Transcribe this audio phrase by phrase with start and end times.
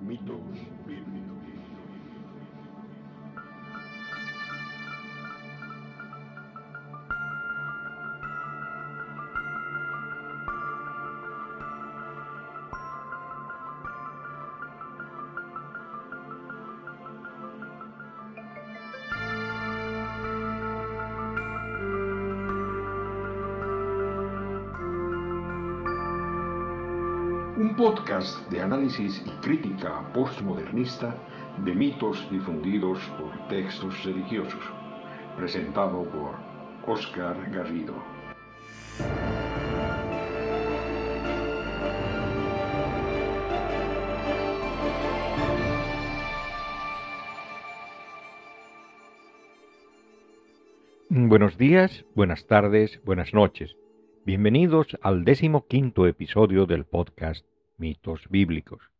[0.00, 0.40] Mitos
[0.86, 1.77] bíblicos.
[27.78, 31.14] Podcast de análisis y crítica postmodernista
[31.64, 34.60] de mitos difundidos por textos religiosos,
[35.36, 36.34] presentado por
[36.92, 37.94] Oscar Garrido.
[51.08, 53.76] Buenos días, buenas tardes, buenas noches.
[54.26, 57.46] Bienvenidos al décimo quinto episodio del podcast
[57.78, 58.90] Mitos Bíblicos.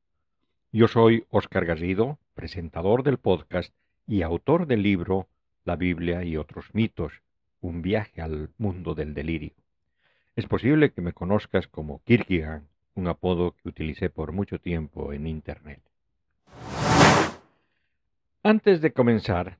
[0.70, 3.74] Yo soy Oscar Garrido, presentador del podcast
[4.06, 5.26] y autor del libro
[5.64, 7.12] La Biblia y otros mitos,
[7.60, 9.52] un viaje al mundo del delirio.
[10.36, 12.62] Es posible que me conozcas como Kierkegaard,
[12.94, 15.80] un apodo que utilicé por mucho tiempo en Internet.
[18.44, 19.58] Antes de comenzar,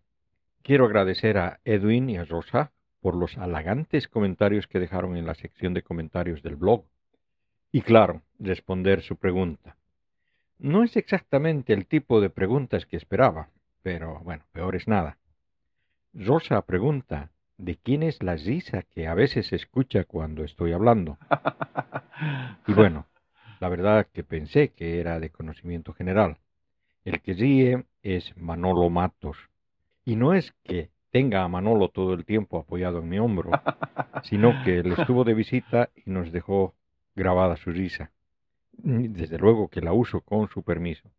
[0.62, 5.34] quiero agradecer a Edwin y a Rosa por los halagantes comentarios que dejaron en la
[5.34, 6.84] sección de comentarios del blog.
[7.70, 9.76] Y claro, responder su pregunta.
[10.58, 13.50] No es exactamente el tipo de preguntas que esperaba,
[13.82, 15.18] pero bueno, peor es nada.
[16.14, 21.18] Rosa pregunta, ¿de quién es la risa que a veces se escucha cuando estoy hablando?
[22.66, 23.06] Y bueno,
[23.60, 26.38] la verdad que pensé que era de conocimiento general.
[27.04, 29.36] El que ríe es Manolo Matos.
[30.04, 33.50] Y no es que tenga a Manolo todo el tiempo apoyado en mi hombro,
[34.24, 36.74] sino que él estuvo de visita y nos dejó
[37.18, 38.10] grabada su risa.
[38.72, 41.10] Desde luego que la uso con su permiso.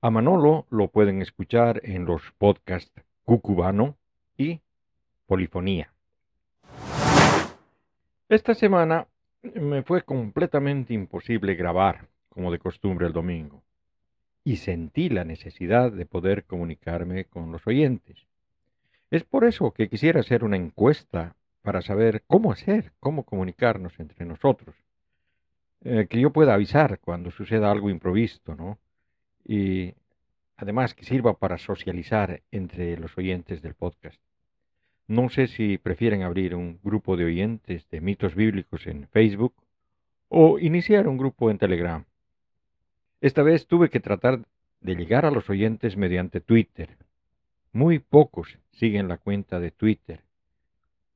[0.00, 3.96] A Manolo lo pueden escuchar en los podcasts Cucubano
[4.36, 4.60] y
[5.26, 5.92] Polifonía.
[8.28, 9.08] Esta semana
[9.42, 13.62] me fue completamente imposible grabar, como de costumbre el domingo,
[14.44, 18.26] y sentí la necesidad de poder comunicarme con los oyentes.
[19.10, 24.24] Es por eso que quisiera hacer una encuesta para saber cómo hacer, cómo comunicarnos entre
[24.24, 24.76] nosotros.
[25.84, 28.78] Eh, que yo pueda avisar cuando suceda algo improvisto, ¿no?
[29.44, 29.94] Y
[30.56, 34.20] además que sirva para socializar entre los oyentes del podcast.
[35.06, 39.54] No sé si prefieren abrir un grupo de oyentes de mitos bíblicos en Facebook
[40.28, 42.04] o iniciar un grupo en Telegram.
[43.20, 44.46] Esta vez tuve que tratar
[44.80, 46.96] de llegar a los oyentes mediante Twitter.
[47.72, 50.22] Muy pocos siguen la cuenta de Twitter.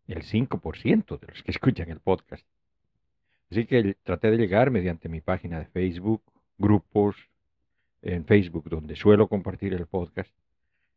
[0.06, 2.46] El 5% de los que escuchan el podcast.
[3.52, 6.22] Así que traté de llegar mediante mi página de Facebook,
[6.56, 7.16] grupos
[8.00, 10.30] en Facebook donde suelo compartir el podcast,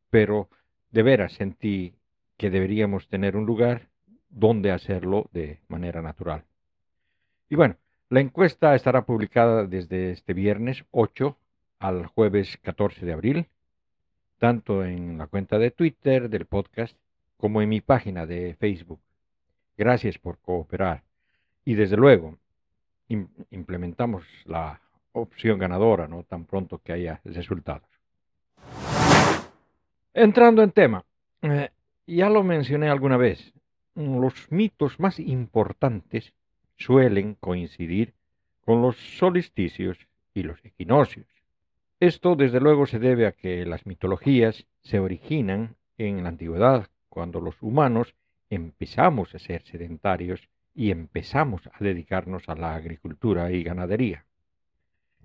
[0.10, 0.48] pero
[0.90, 1.96] de veras sentí
[2.38, 3.90] que deberíamos tener un lugar
[4.30, 6.46] donde hacerlo de manera natural.
[7.50, 7.76] Y bueno,
[8.10, 11.36] la encuesta estará publicada desde este viernes 8
[11.80, 13.48] al jueves 14 de abril,
[14.40, 16.96] tanto en la cuenta de Twitter del podcast
[17.36, 19.02] como en mi página de Facebook.
[19.78, 21.04] Gracias por cooperar.
[21.66, 22.38] Y desde luego,
[23.08, 24.82] implementamos la
[25.14, 26.24] opción ganadora, ¿no?
[26.24, 27.88] Tan pronto que haya resultados.
[30.14, 31.04] Entrando en tema,
[31.42, 31.70] eh,
[32.08, 33.54] ya lo mencioné alguna vez,
[33.96, 36.34] los mitos más importantes
[36.78, 38.14] suelen coincidir
[38.62, 39.98] con los solsticios
[40.34, 41.28] y los equinoccios.
[42.00, 47.40] Esto desde luego se debe a que las mitologías se originan en la antigüedad, cuando
[47.40, 48.16] los humanos
[48.50, 54.26] empezamos a ser sedentarios y empezamos a dedicarnos a la agricultura y ganadería.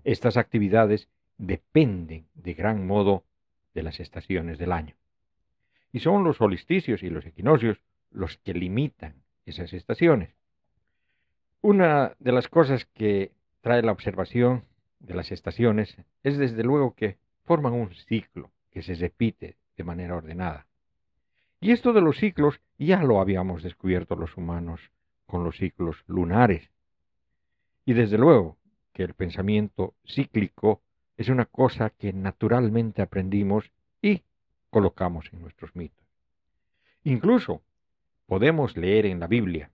[0.03, 3.25] Estas actividades dependen de gran modo
[3.73, 4.95] de las estaciones del año
[5.91, 10.29] y son los solsticios y los equinoccios los que limitan esas estaciones.
[11.61, 14.63] Una de las cosas que trae la observación
[14.99, 20.15] de las estaciones es desde luego que forman un ciclo que se repite de manera
[20.15, 20.67] ordenada.
[21.59, 24.91] Y esto de los ciclos ya lo habíamos descubierto los humanos
[25.31, 26.69] con los ciclos lunares.
[27.85, 28.57] Y desde luego
[28.91, 30.81] que el pensamiento cíclico
[31.15, 34.23] es una cosa que naturalmente aprendimos y
[34.69, 36.05] colocamos en nuestros mitos.
[37.05, 37.61] Incluso
[38.25, 39.71] podemos leer en la Biblia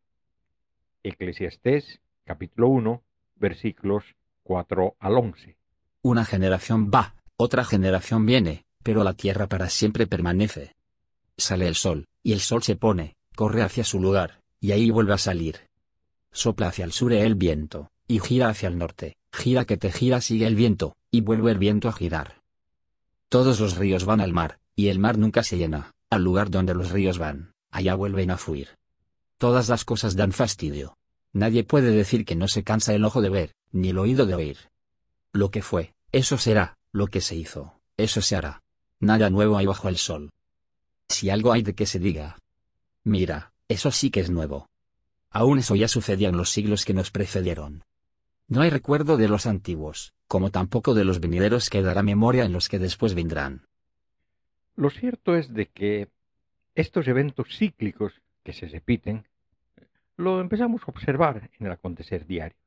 [1.01, 3.01] Eclesiastés capítulo 1
[3.37, 4.03] versículos
[4.43, 5.57] 4 al 11.
[6.03, 10.75] Una generación va, otra generación viene, pero la tierra para siempre permanece.
[11.35, 15.13] Sale el sol, y el sol se pone, corre hacia su lugar, y ahí vuelve
[15.13, 15.67] a salir.
[16.31, 20.21] Sopla hacia el sur el viento, y gira hacia el norte, gira que te gira
[20.21, 22.41] sigue el viento, y vuelve el viento a girar.
[23.29, 26.73] Todos los ríos van al mar, y el mar nunca se llena, al lugar donde
[26.73, 28.77] los ríos van, allá vuelven a fluir.
[29.37, 30.97] Todas las cosas dan fastidio.
[31.33, 34.35] Nadie puede decir que no se cansa el ojo de ver, ni el oído de
[34.35, 34.57] oír.
[35.33, 38.63] Lo que fue, eso será, lo que se hizo, eso se hará.
[38.99, 40.31] Nada nuevo hay bajo el sol.
[41.09, 42.39] Si algo hay de que se diga.
[43.03, 44.69] Mira, eso sí que es nuevo.
[45.29, 47.83] Aún eso ya sucedía en los siglos que nos precedieron.
[48.47, 52.69] No hay recuerdo de los antiguos, como tampoco de los venideros quedará memoria en los
[52.69, 53.67] que después vendrán.
[54.75, 56.07] Lo cierto es de que
[56.75, 59.25] estos eventos cíclicos que se repiten,
[60.15, 62.57] lo empezamos a observar en el acontecer diario.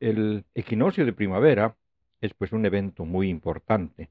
[0.00, 1.76] El equinoccio de primavera
[2.20, 4.10] es pues un evento muy importante,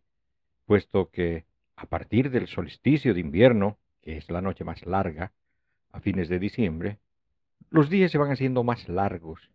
[0.66, 1.46] puesto que
[1.76, 5.32] a partir del solsticio de invierno, que es la noche más larga,
[5.92, 6.98] a fines de diciembre,
[7.70, 9.50] los días se van haciendo más largos.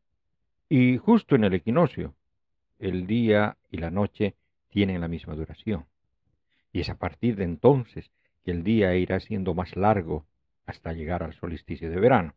[0.69, 2.15] Y justo en el equinoccio,
[2.79, 4.35] el día y la noche
[4.69, 5.87] tienen la misma duración.
[6.73, 8.11] Y es a partir de entonces
[8.45, 10.27] que el día irá siendo más largo
[10.67, 12.35] hasta llegar al solsticio de verano.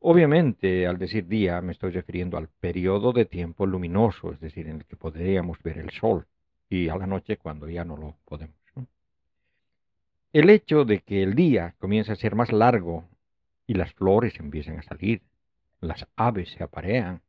[0.00, 4.76] Obviamente, al decir día, me estoy refiriendo al periodo de tiempo luminoso, es decir, en
[4.76, 6.26] el que podríamos ver el sol,
[6.68, 8.61] y a la noche cuando ya no lo podemos.
[10.32, 13.04] El hecho de que el día comience a ser más largo
[13.66, 15.20] y las flores empiezan a salir,
[15.82, 17.20] las aves se aparean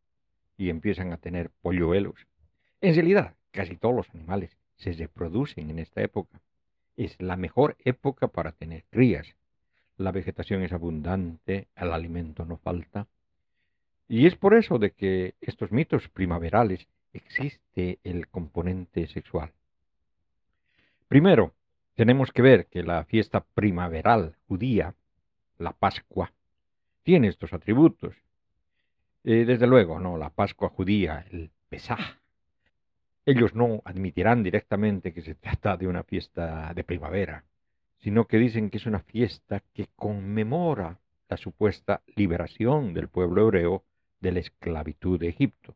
[0.58, 2.16] y empiezan a tener polluelos.
[2.80, 6.40] En realidad, casi todos los animales se reproducen en esta época.
[6.96, 9.36] Es la mejor época para tener crías.
[9.98, 13.08] La vegetación es abundante, el alimento no falta.
[14.08, 19.52] Y es por eso de que estos mitos primaverales existe el componente sexual.
[21.10, 21.54] Primero,
[21.95, 24.95] tenemos que ver que la fiesta primaveral judía
[25.57, 26.34] la Pascua,
[27.04, 28.16] tiene estos atributos.
[29.24, 32.18] Eh, desde luego, no, la Pascua judía, el Pesaj.
[33.25, 37.45] Ellos no admitirán directamente que se trata de una fiesta de primavera,
[38.00, 41.00] sino que dicen que es una fiesta que conmemora
[41.30, 43.84] la supuesta liberación del pueblo hebreo
[44.19, 45.75] de la esclavitud de Egipto.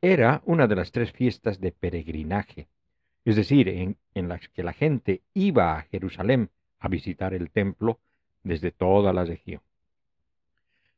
[0.00, 2.68] Era una de las tres fiestas de peregrinaje,
[3.26, 7.98] es decir, en, en las que la gente iba a Jerusalén a visitar el templo
[8.44, 9.60] desde toda la región.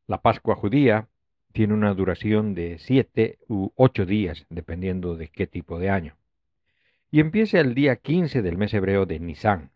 [0.07, 1.09] La Pascua judía
[1.53, 6.17] tiene una duración de siete u ocho días, dependiendo de qué tipo de año,
[7.11, 9.71] y empieza el día 15 del mes hebreo de Nisan.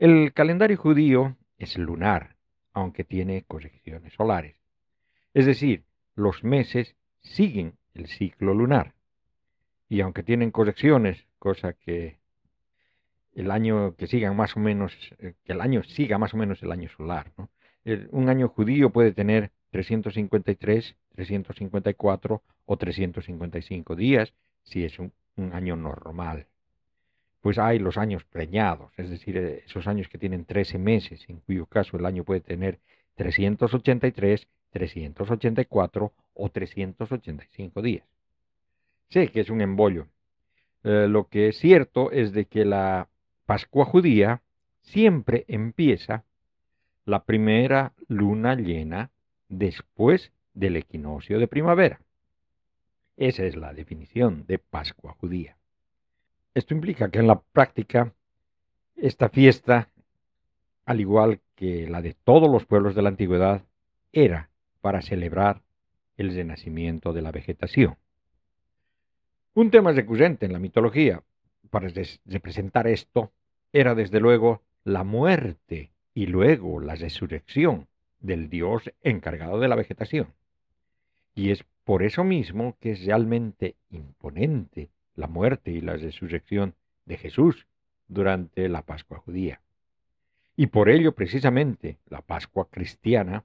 [0.00, 2.36] El calendario judío es lunar,
[2.72, 4.56] aunque tiene correcciones solares.
[5.32, 5.84] Es decir,
[6.16, 8.94] los meses siguen el ciclo lunar.
[9.88, 12.18] Y aunque tienen correcciones, cosa que
[13.34, 16.62] el año que siga más o menos, eh, que el año siga más o menos
[16.62, 17.32] el año solar.
[18.10, 25.76] un año judío puede tener 353, 354 o 355 días si es un, un año
[25.76, 26.46] normal.
[27.40, 31.40] Pues hay los años preñados, es decir, eh, esos años que tienen 13 meses, en
[31.40, 32.80] cuyo caso el año puede tener
[33.14, 38.04] 383, 384 o 385 días.
[39.08, 40.08] Sé que es un embollo.
[40.88, 43.08] Eh, lo que es cierto es de que la
[43.44, 44.42] Pascua judía
[44.82, 46.24] siempre empieza
[47.04, 49.10] la primera luna llena
[49.48, 52.00] después del equinoccio de primavera.
[53.16, 55.56] Esa es la definición de Pascua judía.
[56.54, 58.12] Esto implica que en la práctica
[58.94, 59.88] esta fiesta,
[60.84, 63.64] al igual que la de todos los pueblos de la antigüedad,
[64.12, 64.50] era
[64.80, 65.62] para celebrar
[66.16, 67.96] el renacimiento de la vegetación.
[69.56, 71.22] Un tema recurrente en la mitología
[71.70, 71.88] para
[72.26, 73.32] representar esto
[73.72, 77.88] era desde luego la muerte y luego la resurrección
[78.20, 80.34] del Dios encargado de la vegetación.
[81.34, 86.74] Y es por eso mismo que es realmente imponente la muerte y la resurrección
[87.06, 87.66] de Jesús
[88.08, 89.62] durante la Pascua judía.
[90.54, 93.42] Y por ello precisamente la Pascua cristiana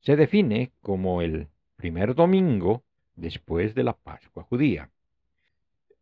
[0.00, 2.82] se define como el primer domingo
[3.16, 4.90] después de la Pascua judía.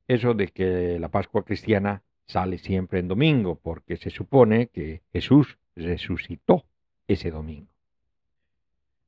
[0.08, 5.58] Eso de que la Pascua cristiana sale siempre en domingo, porque se supone que Jesús
[5.74, 6.64] resucitó
[7.06, 7.68] ese domingo.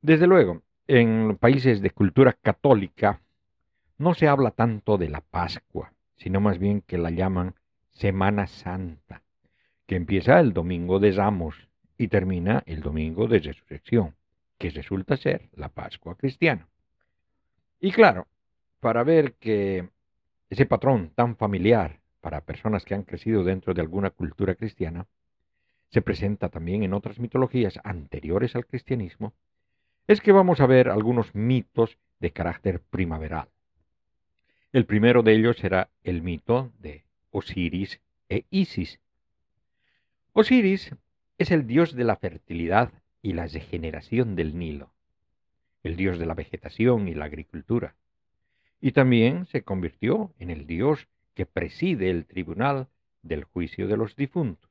[0.01, 3.21] Desde luego, en países de cultura católica
[3.97, 7.55] no se habla tanto de la Pascua, sino más bien que la llaman
[7.89, 9.21] Semana Santa,
[9.85, 14.15] que empieza el domingo de Ramos y termina el domingo de Resurrección,
[14.57, 16.67] que resulta ser la Pascua cristiana.
[17.81, 18.27] Y claro,
[18.79, 19.89] para ver que
[20.49, 25.07] ese patrón tan familiar para personas que han crecido dentro de alguna cultura cristiana,
[25.89, 29.33] se presenta también en otras mitologías anteriores al cristianismo,
[30.07, 33.49] es que vamos a ver algunos mitos de carácter primaveral.
[34.71, 38.99] El primero de ellos era el mito de Osiris e Isis.
[40.33, 40.95] Osiris
[41.37, 42.91] es el dios de la fertilidad
[43.21, 44.91] y la degeneración del Nilo,
[45.83, 47.95] el dios de la vegetación y la agricultura,
[48.81, 52.87] y también se convirtió en el dios que preside el tribunal
[53.23, 54.69] del juicio de los difuntos.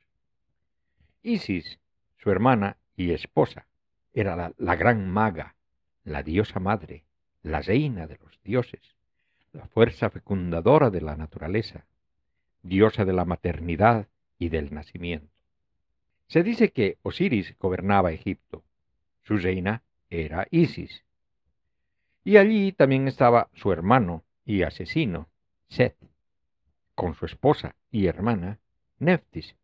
[1.23, 1.79] Isis,
[2.17, 3.67] su hermana y esposa,
[4.15, 5.55] era la, la gran maga,
[6.05, 7.05] la diosa madre,
[7.43, 8.95] la reina de los dioses,
[9.53, 11.85] la fuerza fecundadora de la naturaleza,
[12.63, 15.33] diosa de la maternidad y del nacimiento.
[16.29, 18.63] Se dice que Osiris gobernaba Egipto.
[19.23, 21.05] Su reina era Isis.
[22.29, 25.31] Y allí también estaba su hermano y asesino,
[25.67, 25.97] Set,
[26.95, 28.59] con su esposa y hermana,
[28.99, 29.57] Neftis.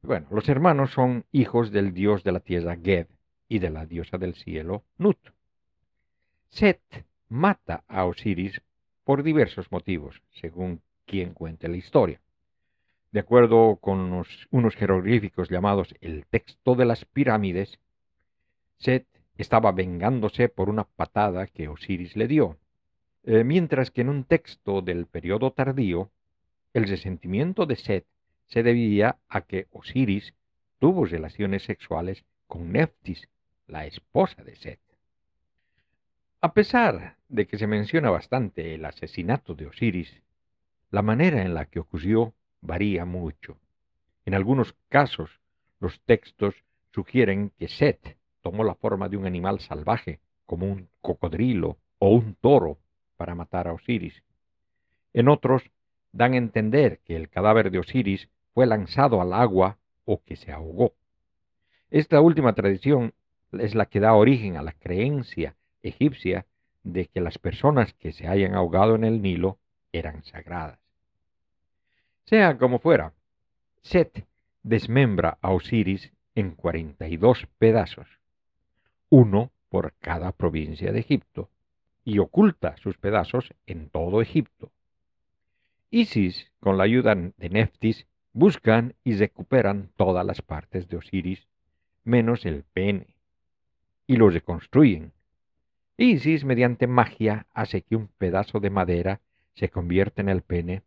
[0.00, 3.08] Bueno, los hermanos son hijos del dios de la tierra Geb
[3.50, 5.18] y de la diosa del cielo, Nut.
[6.48, 6.80] Set
[7.28, 8.62] mata a Osiris
[9.04, 12.22] por diversos motivos, según quien cuente la historia.
[13.12, 17.78] De acuerdo con unos, jeroglíficos llamados el texto de las pirámides,
[18.78, 19.06] Set
[19.38, 22.58] estaba vengándose por una patada que Osiris le dio,
[23.22, 26.10] eh, mientras que en un texto del periodo tardío,
[26.74, 28.06] el resentimiento de Set
[28.46, 30.34] se debía a que Osiris
[30.78, 33.28] tuvo relaciones sexuales con Neftis,
[33.66, 34.80] la esposa de Set.
[36.40, 40.22] A pesar de que se menciona bastante el asesinato de Osiris,
[40.90, 43.58] la manera en la que ocurrió varía mucho.
[44.24, 45.40] En algunos casos,
[45.80, 46.54] los textos
[46.92, 52.34] sugieren que Set tomó la forma de un animal salvaje, como un cocodrilo o un
[52.34, 52.78] toro,
[53.16, 54.22] para matar a Osiris.
[55.12, 55.70] En otros,
[56.12, 60.52] dan a entender que el cadáver de Osiris fue lanzado al agua o que se
[60.52, 60.94] ahogó.
[61.90, 63.14] Esta última tradición
[63.52, 66.46] es la que da origen a la creencia egipcia
[66.82, 69.58] de que las personas que se hayan ahogado en el Nilo
[69.92, 70.78] eran sagradas.
[72.24, 73.12] Sea como fuera,
[73.82, 74.26] Set
[74.62, 78.17] desmembra a Osiris en cuarenta y dos pedazos,
[79.10, 81.50] uno por cada provincia de Egipto,
[82.04, 84.70] y oculta sus pedazos en todo Egipto.
[85.90, 91.46] Isis, con la ayuda de Neftis, buscan y recuperan todas las partes de Osiris,
[92.04, 93.08] menos el pene,
[94.06, 95.12] y lo reconstruyen.
[95.96, 99.20] Isis, mediante magia, hace que un pedazo de madera
[99.54, 100.82] se convierta en el pene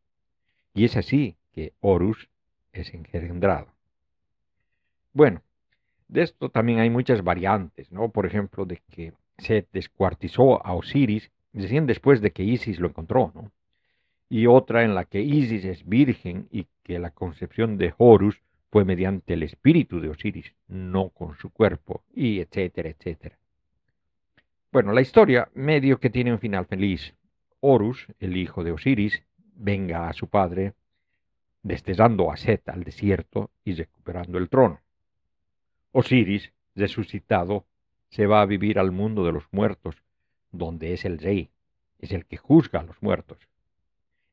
[0.74, 2.30] y es así que Horus
[2.72, 3.68] es engendrado.
[5.14, 5.42] Bueno,
[6.12, 8.10] de esto también hay muchas variantes, ¿no?
[8.10, 13.32] Por ejemplo, de que se descuartizó a Osiris recién después de que Isis lo encontró,
[13.34, 13.52] ¿no?
[14.30, 18.42] Y otra en la que Isis es virgen y que la concepción de Horus
[18.72, 23.38] fue mediante el espíritu de Osiris, no con su cuerpo, y etcétera, etcétera.
[24.72, 27.14] Bueno, la historia medio que tiene un final feliz.
[27.62, 29.24] Horus, el hijo de Osiris,
[29.56, 30.74] venga a su padre,
[31.64, 34.80] destellando a Set al desierto y recuperando el trono.
[35.92, 37.66] Osiris, resucitado,
[38.10, 39.96] se va a vivir al mundo de los muertos,
[40.52, 41.50] donde es el rey,
[42.00, 43.38] es el que juzga a los muertos.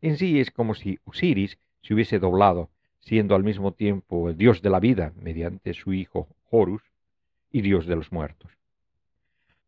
[0.00, 4.62] En sí es como si Osiris se hubiese doblado, siendo al mismo tiempo el dios
[4.62, 6.82] de la vida mediante su hijo Horus
[7.50, 8.50] y dios de los muertos.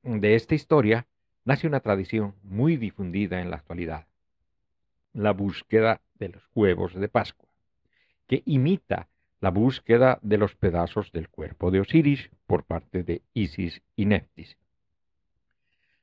[0.02, 1.06] De esta historia
[1.44, 4.06] nace una tradición muy difundida en la actualidad
[5.12, 7.48] la búsqueda de los huevos de Pascua,
[8.26, 9.08] que imita
[9.40, 14.56] la búsqueda de los pedazos del cuerpo de Osiris por parte de Isis y Neftis.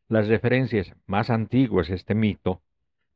[0.10, 2.62] Las referencias más antiguas a este mito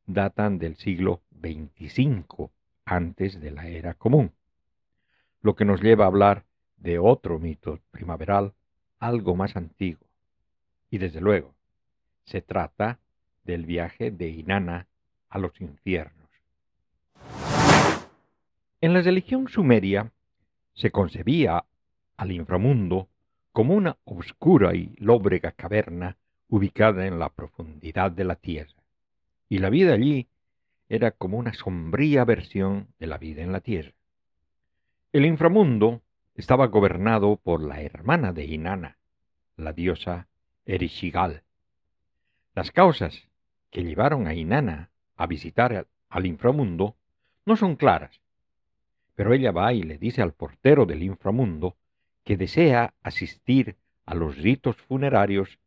[0.06, 2.50] datan del siglo XXV
[2.84, 4.32] antes de la era común,
[5.40, 6.44] lo que nos lleva a hablar
[6.76, 8.54] de otro mito primaveral
[8.98, 10.06] algo más antiguo.
[10.90, 11.54] Y desde luego,
[12.24, 13.00] se trata
[13.44, 14.86] del viaje de Inanna
[15.28, 16.21] a los infiernos.
[18.82, 20.10] En la religión sumeria
[20.74, 21.64] se concebía
[22.16, 23.08] al inframundo
[23.52, 26.16] como una oscura y lóbrega caverna
[26.48, 28.74] ubicada en la profundidad de la tierra,
[29.48, 30.26] y la vida allí
[30.88, 33.92] era como una sombría versión de la vida en la tierra.
[35.12, 36.02] El inframundo
[36.34, 38.98] estaba gobernado por la hermana de Inanna,
[39.56, 40.26] la diosa
[40.66, 41.44] Erishigal.
[42.56, 43.28] Las causas
[43.70, 46.96] que llevaron a Inanna a visitar al inframundo
[47.46, 48.20] no son claras,
[49.22, 51.76] pero ella va y le dice al portero del inframundo
[52.24, 55.60] que desea asistir a los ritos funerarios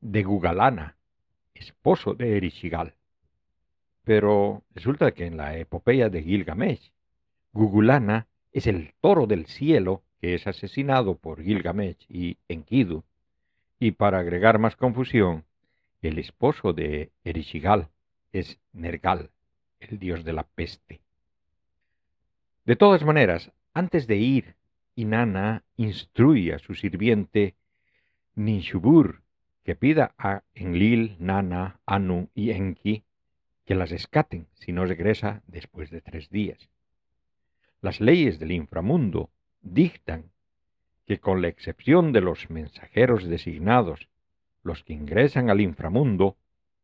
[0.00, 0.96] de Gugalana,
[1.54, 2.96] esposo de Erishigal.
[4.02, 6.90] Pero resulta que en la epopeya de Gilgamesh,
[7.52, 13.04] Gugulana es el toro del cielo que es asesinado por Gilgamesh y Enkidu,
[13.78, 15.44] y para agregar más confusión,
[16.02, 17.90] el esposo de Erishigal
[18.32, 19.30] es Nergal,
[19.78, 21.00] el dios de la peste.
[22.68, 24.54] De todas maneras, antes de ir,
[24.94, 27.54] Inanna instruye a su sirviente
[28.34, 29.22] Ninshubur
[29.64, 33.04] que pida a Enlil, Nana, Anu y Enki
[33.64, 36.68] que las escaten si no regresa después de tres días.
[37.80, 39.30] Las leyes del inframundo
[39.62, 40.30] dictan
[41.06, 44.10] que con la excepción de los mensajeros designados,
[44.62, 46.36] los que ingresan al inframundo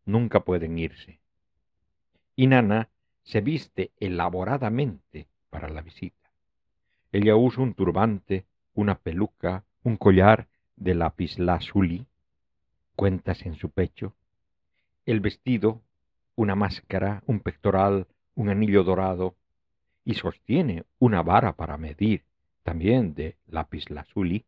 [0.07, 1.21] nunca pueden irse.
[2.37, 2.89] Inanna
[3.23, 6.33] se viste elaboradamente para la visita.
[7.13, 8.45] Ella usa un turbante,
[8.75, 12.09] una peluca, un collar de lapislázuli,
[12.97, 14.17] cuentas en su pecho,
[15.07, 15.81] el vestido,
[16.35, 19.37] una máscara, un pectoral, un anillo dorado,
[20.05, 22.25] y sostiene una vara para medir,
[22.65, 24.47] también de lapislázuli.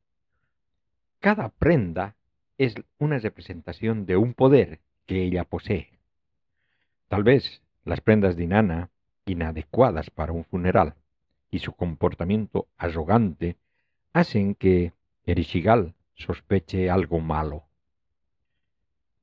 [1.21, 2.17] Cada prenda
[2.59, 6.01] es una representación de un poder que ella posee.
[7.07, 8.91] Tal vez las prendas de Inanna,
[9.26, 10.95] inadecuadas para un funeral,
[11.50, 13.56] y su comportamiento arrogante
[14.12, 14.92] hacen que
[15.25, 17.64] Erishigal sospeche algo malo.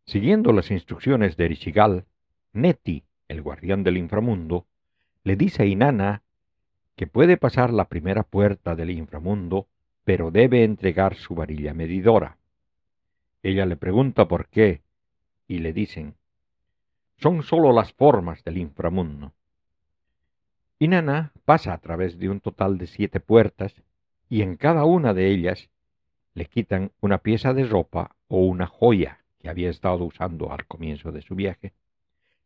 [0.05, 2.05] Siguiendo las instrucciones de Erishigal,
[2.51, 4.65] Neti, el guardián del inframundo,
[5.23, 6.21] le dice a Inanna
[6.95, 9.67] que puede pasar la primera puerta del inframundo,
[10.03, 12.37] pero debe entregar su varilla medidora.
[13.41, 14.81] Ella le pregunta por qué,
[15.47, 16.15] y le dicen,
[17.17, 19.33] son sólo las formas del inframundo.
[20.83, 23.73] Inanna pasa a través de un total de siete puertas,
[24.27, 25.69] y en cada una de ellas
[26.33, 31.13] le quitan una pieza de ropa o una joya que había estado usando al comienzo
[31.13, 31.71] de su viaje.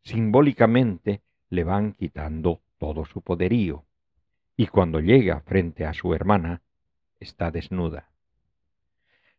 [0.02, 3.84] Simbólicamente le van quitando todo su poderío
[4.56, 6.62] y cuando llega frente a su hermana,
[7.18, 8.08] está desnuda.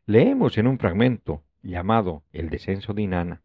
[0.07, 3.43] Leemos en un fragmento llamado El descenso de Inanna.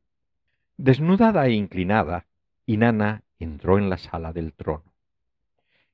[0.79, 2.27] Desnudada e inclinada,
[2.67, 4.94] Inanna entró en la sala del trono.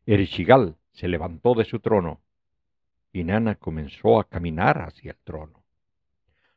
[0.07, 2.21] Erishigal se levantó de su trono.
[3.13, 5.65] Inanna comenzó a caminar hacia el trono.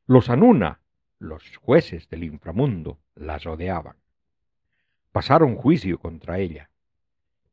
[0.06, 0.82] Los Anuna,
[1.20, 3.98] los jueces del inframundo, la rodeaban.
[5.12, 6.70] Pasaron juicio contra ella.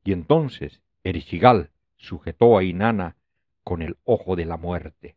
[0.05, 3.17] Y entonces Erishigal sujetó a Inanna
[3.63, 5.17] con el ojo de la muerte.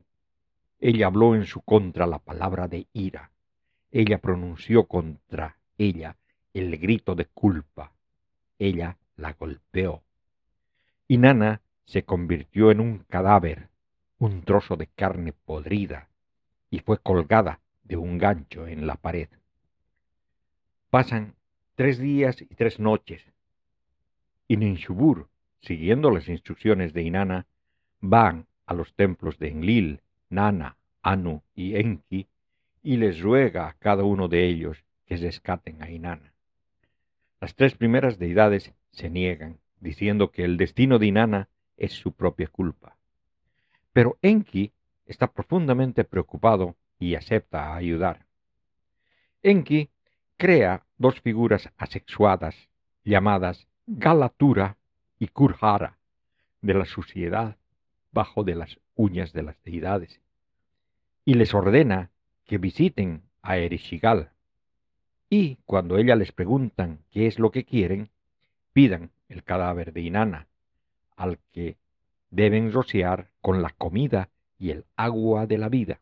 [0.80, 3.32] Ella habló en su contra la palabra de ira.
[3.92, 6.18] Ella pronunció contra ella
[6.54, 7.94] el grito de culpa.
[8.60, 10.04] Ella la golpeó.
[11.14, 13.70] Inanna se convirtió en un cadáver,
[14.18, 16.10] un trozo de carne podrida,
[16.72, 19.30] y fue colgada de un gancho en la pared.
[20.90, 21.36] Pasan
[21.76, 23.32] tres días y tres noches,
[24.48, 24.58] y
[25.62, 27.46] siguiendo las instrucciones de Inanna,
[28.02, 32.28] van a los templos de Enlil, Nana, Anu y Enki
[32.82, 36.34] y les ruega a cada uno de ellos que rescaten a Inanna.
[37.40, 42.48] Las tres primeras deidades se niegan, diciendo que el destino de Inanna es su propia
[42.48, 42.98] culpa.
[43.92, 44.72] Pero Enki
[45.06, 48.26] está profundamente preocupado y acepta ayudar.
[49.44, 49.90] Enki
[50.38, 52.70] crea dos figuras asexuadas
[53.04, 54.78] llamadas Galatura
[55.20, 55.98] y Kurhara,
[56.62, 57.58] de la suciedad
[58.14, 60.22] bajo de las uñas de las deidades,
[61.26, 62.12] y les ordena
[62.46, 64.32] que visiten a Erishigal,
[65.30, 68.12] y cuando ella les preguntan qué es lo que quieren,
[68.72, 70.48] pidan el cadáver de Inanna,
[71.16, 71.78] al que
[72.30, 76.00] deben rociar con la comida y el agua de la vida.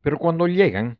[0.00, 0.98] Pero cuando llegan,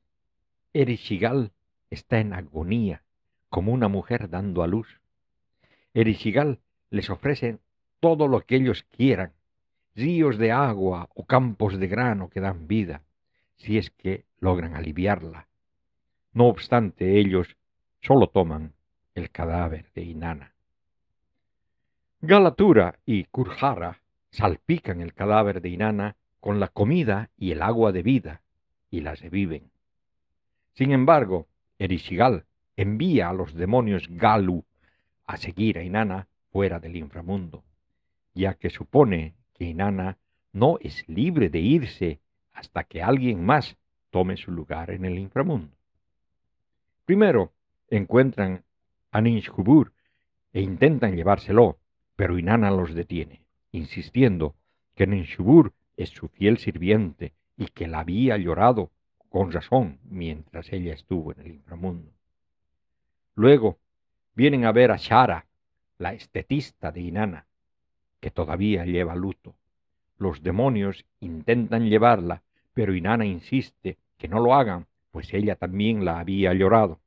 [0.72, 1.52] Erishigal
[1.90, 3.02] está en agonía,
[3.48, 5.00] como una mujer dando a luz.
[5.92, 7.61] Erishigal les ofrecen
[8.00, 9.33] todo lo que ellos quieran,
[9.94, 13.02] ríos de agua o campos de grano que dan vida,
[13.57, 15.48] si es que logran aliviarla.
[16.33, 17.57] No obstante, ellos
[18.00, 18.72] solo toman
[19.14, 20.55] el cadáver de Inanna.
[22.24, 28.04] Galatura y Kurjara salpican el cadáver de Inanna con la comida y el agua de
[28.04, 28.42] vida
[28.92, 29.72] y la reviven.
[30.72, 31.48] Sin embargo,
[31.80, 32.44] Erishigal
[32.76, 34.64] envía a los demonios Galu
[35.26, 37.64] a seguir a Inanna fuera del inframundo,
[38.35, 40.16] ya que supone que Inanna
[40.52, 42.20] no es libre de irse
[42.52, 43.76] hasta que alguien más
[44.11, 45.76] tome su lugar en el inframundo.
[47.04, 47.52] Primero
[47.88, 48.62] encuentran
[49.11, 49.92] a Ninshubur
[50.52, 51.80] e intentan llevárselo,
[52.16, 54.55] pero Inanna los detiene, insistiendo
[54.94, 58.90] que Ninshubur es su fiel sirviente y que la había llorado
[59.29, 62.12] con razón mientras ella estuvo en el inframundo.
[63.35, 63.79] Luego
[64.35, 65.46] vienen a ver a Shara,
[65.98, 67.46] la estetista de Inanna,
[68.20, 69.55] que todavía lleva luto.
[70.18, 72.42] Los demonios intentan llevarla,
[72.75, 77.01] pero Inanna insiste que no lo hagan, pues ella también la había llorado.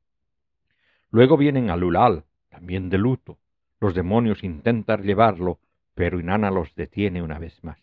[1.10, 3.38] Luego vienen a Lulal, también de luto.
[3.80, 5.58] Los demonios intentan llevarlo,
[5.94, 7.78] pero Inanna los detiene una vez más.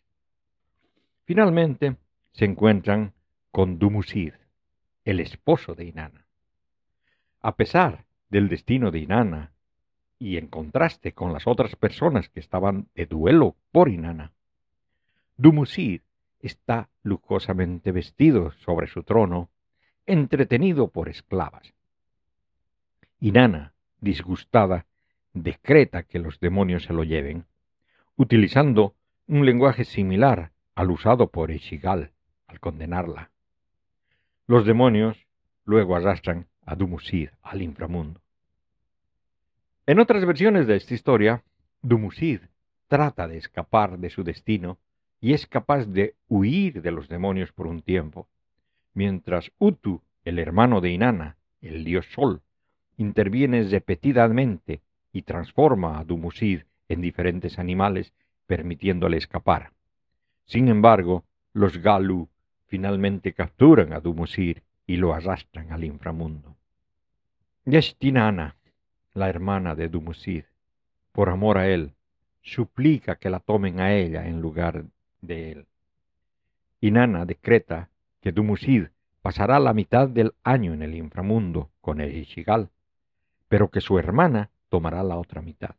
[1.25, 1.97] Finalmente
[2.32, 3.13] se encuentran
[3.51, 4.34] con Dumusid,
[5.06, 6.25] el esposo de Inanna.
[7.41, 9.51] A pesar del destino de Inanna
[10.17, 14.32] y en contraste con las otras personas que estaban de duelo por Inanna,
[15.38, 16.01] Dumusid
[16.39, 19.49] está lujosamente vestido sobre su trono,
[20.06, 21.73] entretenido por esclavas.
[23.19, 24.86] Inanna, disgustada,
[25.34, 27.46] decreta que los demonios se lo lleven,
[28.15, 28.96] utilizando
[29.28, 32.12] un lenguaje similar al usado por Eshigal
[32.48, 33.32] al condenarla.
[34.48, 35.26] Los demonios
[35.65, 38.22] luego arrastran a Dumusid al inframundo.
[39.86, 41.43] En otras versiones de esta historia,
[41.82, 42.41] Dumusid
[42.88, 44.78] trata de escapar de su destino
[45.19, 48.28] y es capaz de huir de los demonios por un tiempo,
[48.93, 52.41] mientras Utu, el hermano de Inanna, el dios Sol,
[52.98, 54.82] interviene repetidamente
[55.13, 58.13] y transforma a Dumusid en diferentes animales,
[58.47, 59.71] permitiéndole escapar.
[60.45, 61.23] Sin embargo,
[61.54, 62.28] los Galu
[62.65, 66.58] finalmente capturan a Dumusid y lo arrastran al inframundo.
[67.65, 68.58] Yeshtinana,
[69.13, 70.43] la hermana de Dumusid,
[71.12, 71.93] por amor a él,
[72.41, 74.86] suplica que la tomen a ella en lugar
[75.21, 75.67] de él.
[76.82, 78.88] Inanna decreta que Dumusid
[79.21, 82.69] pasará la mitad del año en el inframundo con el Ishigal,
[83.47, 85.76] pero que su hermana tomará la otra mitad.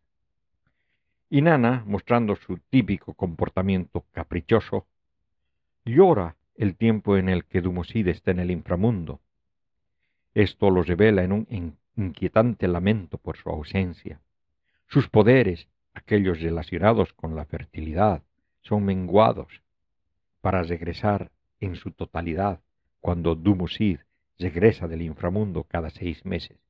[1.29, 4.87] Inanna, mostrando su típico comportamiento caprichoso,
[5.85, 9.21] llora el tiempo en el que Dumusid está en el inframundo.
[10.33, 14.21] Esto lo revela en un inquietante lamento por su ausencia.
[14.87, 18.23] Sus poderes, aquellos relacionados con la fertilidad,
[18.61, 19.61] son menguados
[20.41, 22.61] para regresar en su totalidad
[23.01, 23.99] cuando Dumusid
[24.39, 26.61] regresa del inframundo cada seis meses.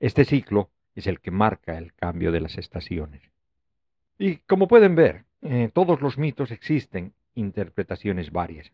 [0.00, 3.22] Este ciclo es el que marca el cambio de las estaciones.
[4.18, 8.72] Y como pueden ver, en todos los mitos existen interpretaciones varias.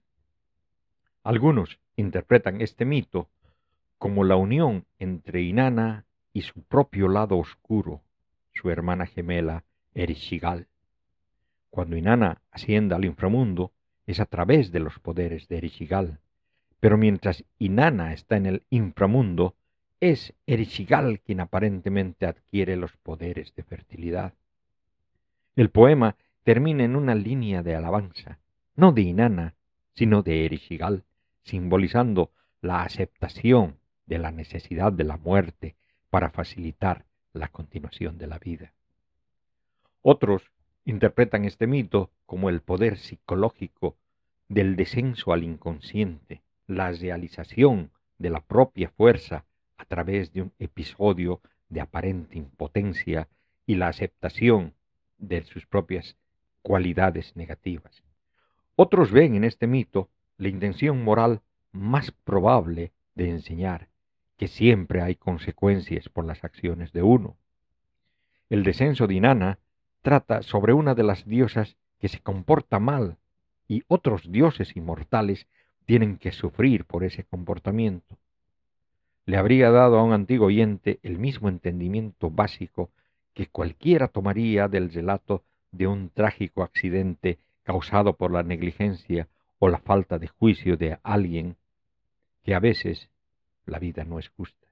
[1.25, 3.29] Algunos interpretan este mito
[3.99, 8.03] como la unión entre Inanna y su propio lado oscuro,
[8.53, 10.69] su hermana gemela Erishigal.
[11.71, 13.73] Cuando Inanna ascienda al inframundo,
[14.07, 16.21] es a través de los poderes de Erishigal.
[16.81, 19.55] Pero mientras Inanna está en el inframundo,
[20.03, 24.35] es Erishigal quien aparentemente adquiere los poderes de fertilidad.
[25.55, 28.41] El poema termina en una línea de alabanza,
[28.75, 29.55] no de Inanna,
[29.95, 31.05] sino de Erishigal,
[31.45, 35.77] simbolizando la aceptación de la necesidad de la muerte
[36.11, 38.73] para facilitar la continuación de la vida.
[40.01, 40.51] Otros
[40.85, 43.95] interpretan este mito como el poder psicológico
[44.49, 49.45] del descenso al inconsciente, la realización de la propia fuerza
[49.83, 53.29] a través de un episodio de aparente impotencia
[53.67, 54.75] y la aceptación
[55.19, 56.17] de sus propias
[56.63, 58.05] cualidades negativas.
[58.77, 61.41] Otros ven en este mito la intención moral
[61.73, 63.89] más probable de enseñar
[64.37, 67.37] que siempre hay consecuencias por las acciones de uno.
[68.49, 69.59] El descenso de Inanna
[70.01, 73.19] trata sobre una de las diosas que se comporta mal
[73.67, 75.49] y otros dioses inmortales
[75.87, 78.17] tienen que sufrir por ese comportamiento.
[79.25, 82.91] Le habría dado a un antiguo oyente el mismo entendimiento básico
[83.35, 89.79] que cualquiera tomaría del relato de un trágico accidente causado por la negligencia o la
[89.79, 91.57] falta de juicio de alguien
[92.43, 93.09] que a veces
[93.65, 94.67] la vida no es justa.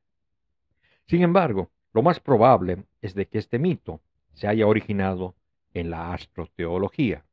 [1.06, 4.00] Sin embargo, lo más probable es de que este mito
[4.34, 5.34] se haya originado
[5.74, 7.24] en la astroteología,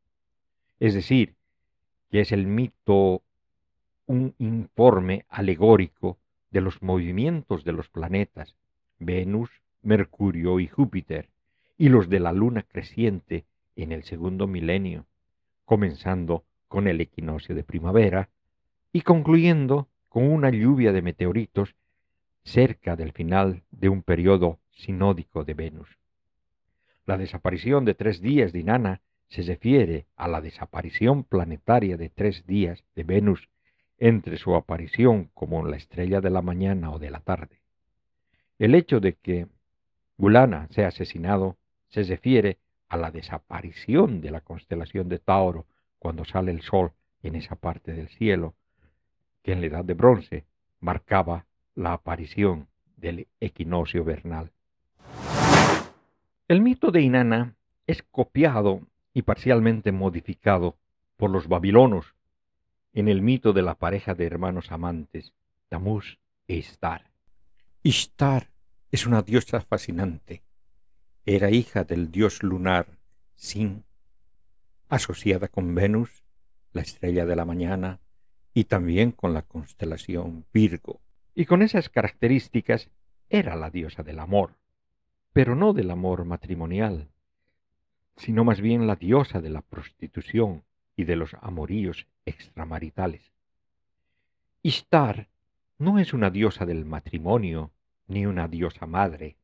[0.79, 1.35] es decir,
[2.09, 3.23] que es el mito
[4.05, 6.17] un informe alegórico
[6.51, 8.55] de los movimientos de los planetas,
[8.99, 9.49] Venus,
[9.81, 11.29] Mercurio y Júpiter,
[11.77, 15.05] y los de la luna creciente en el segundo milenio,
[15.65, 18.29] comenzando con el equinoccio de primavera
[18.91, 21.75] y concluyendo con una lluvia de meteoritos
[22.43, 25.97] cerca del final de un periodo sinódico de Venus.
[27.05, 32.45] La desaparición de tres días de Inanna se refiere a la desaparición planetaria de tres
[32.45, 33.49] días de Venus
[33.97, 37.61] entre su aparición como la estrella de la mañana o de la tarde.
[38.59, 39.47] El hecho de que
[40.17, 41.57] Gulana sea asesinado
[41.89, 42.57] se refiere
[42.89, 45.65] a la desaparición de la constelación de Tauro
[45.99, 46.91] cuando sale el sol
[47.23, 48.53] en esa parte del cielo
[49.43, 50.45] que en la edad de bronce
[50.79, 54.51] marcaba la aparición del equinoccio vernal.
[56.47, 57.55] El mito de Inanna
[57.85, 58.81] es copiado
[59.13, 60.77] y parcialmente modificado
[61.15, 62.16] por los babilonos
[62.93, 65.33] en el mito de la pareja de hermanos amantes,
[65.69, 67.11] Tamuz e Ishtar.
[67.83, 68.49] Ishtar
[68.91, 70.43] Es una diosa fascinante.
[71.25, 72.97] Era hija del dios lunar
[73.35, 73.83] Sin,
[74.89, 76.23] asociada con Venus,
[76.71, 77.99] la estrella de la mañana,
[78.53, 81.01] y también con la constelación Virgo.
[81.35, 82.89] Y con esas características
[83.29, 84.55] era la diosa del amor,
[85.33, 87.09] pero no del amor matrimonial,
[88.15, 90.63] sino más bien la diosa de la prostitución
[90.97, 93.31] y de los amoríos extramaritales.
[94.63, 95.29] Istar
[95.77, 97.71] no es una diosa del matrimonio
[98.07, 99.37] ni una diosa madre.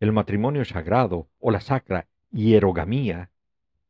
[0.00, 3.30] El matrimonio sagrado o la sacra hierogamía,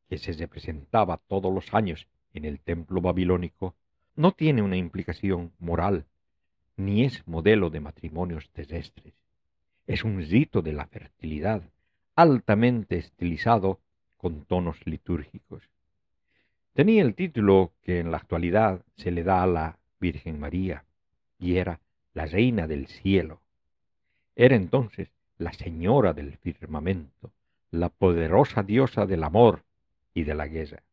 [0.09, 3.75] que se representaba todos los años en el templo babilónico,
[4.15, 6.05] no tiene una implicación moral,
[6.77, 9.15] ni es modelo de matrimonios terrestres.
[9.87, 11.63] Es un rito de la fertilidad,
[12.15, 13.81] altamente estilizado
[14.19, 15.63] con tonos litúrgicos.
[16.79, 20.85] Tenía el título que en la actualidad se le da a la Virgen María,
[21.37, 21.81] y era
[22.15, 23.41] la Reina del Cielo.
[24.37, 27.33] Era entonces la Señora del firmamento,
[27.73, 29.65] la poderosa diosa del amor
[30.15, 30.85] y de la guerra.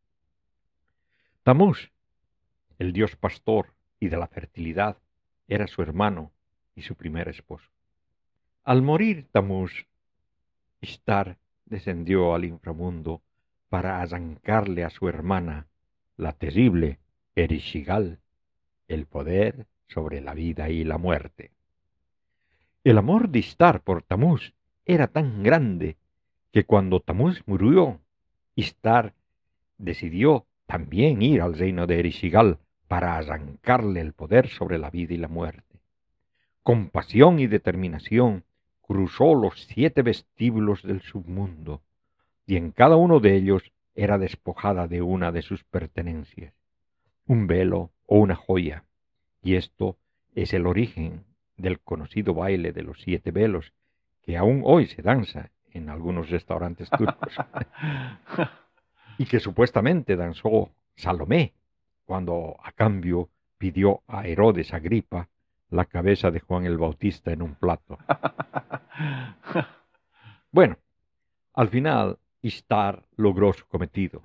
[1.44, 1.92] Tamuz,
[2.80, 4.96] el dios pastor y de la fertilidad,
[5.46, 6.32] era su hermano
[6.74, 7.70] y su primer esposo.
[8.64, 9.86] Al morir Tamuz,
[10.80, 13.22] Istar descendió al inframundo
[13.68, 15.68] para arrancarle a su hermana,
[16.16, 16.98] la terrible
[17.34, 18.18] Erishigal,
[18.88, 21.52] el poder sobre la vida y la muerte.
[22.84, 25.96] El amor de Istar por Tamuz era tan grande
[26.52, 28.00] que cuando Tamuz murió,
[28.54, 29.12] Istar
[29.76, 35.18] decidió también ir al reino de Erishigal para arrancarle el poder sobre la vida y
[35.18, 35.80] la muerte.
[36.62, 38.44] Con pasión y determinación
[38.80, 41.82] cruzó los siete vestíbulos del submundo,
[42.46, 46.54] y en cada uno de ellos era despojada de una de sus pertenencias,
[47.26, 48.84] un velo o una joya,
[49.42, 49.96] y esto
[50.34, 51.24] es el origen
[51.56, 53.72] del conocido baile de los siete velos,
[54.22, 57.36] que aún hoy se danza en algunos restaurantes turcos,
[59.18, 61.54] y que supuestamente danzó Salomé,
[62.04, 65.28] cuando a cambio pidió a Herodes Agripa
[65.70, 67.98] la cabeza de Juan el Bautista en un plato.
[70.52, 70.78] Bueno,
[71.52, 74.22] al final Istar logró su cometido,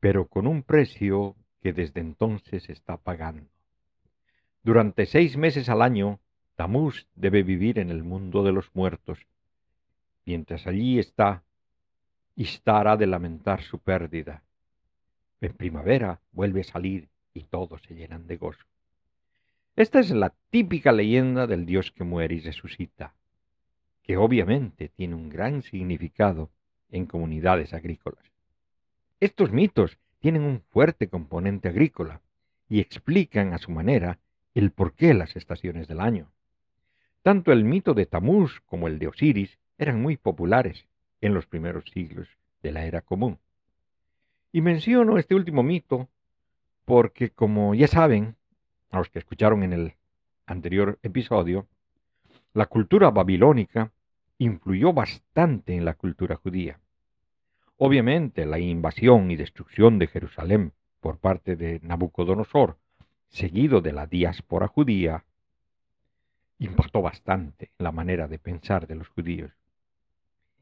[0.00, 3.50] pero con un precio que desde entonces está pagando.
[4.62, 6.18] Durante seis meses al año,
[6.56, 9.18] Tamuz debe vivir en el mundo de los muertos.
[10.24, 11.42] Mientras allí está,
[12.36, 14.42] Istar ha de lamentar su pérdida.
[15.42, 18.64] En primavera vuelve a salir y todos se llenan de gozo.
[19.76, 23.12] Esta es la típica leyenda del Dios que muere y resucita,
[24.02, 26.48] que obviamente tiene un gran significado
[26.90, 28.24] en comunidades agrícolas.
[29.20, 32.20] Estos mitos tienen un fuerte componente agrícola
[32.68, 34.18] y explican a su manera
[34.54, 36.30] el porqué las estaciones del año.
[37.22, 40.86] Tanto el mito de Tamuz como el de Osiris eran muy populares
[41.20, 42.28] en los primeros siglos
[42.62, 43.38] de la era común.
[44.52, 46.08] Y menciono este último mito
[46.84, 48.36] porque, como ya saben,
[48.90, 49.94] a los que escucharon en el
[50.46, 51.66] anterior episodio,
[52.52, 53.92] la cultura babilónica
[54.40, 56.80] influyó bastante en la cultura judía.
[57.76, 62.78] Obviamente, la invasión y destrucción de Jerusalén por parte de Nabucodonosor,
[63.28, 65.24] seguido de la diáspora judía,
[66.58, 69.52] impactó bastante en la manera de pensar de los judíos.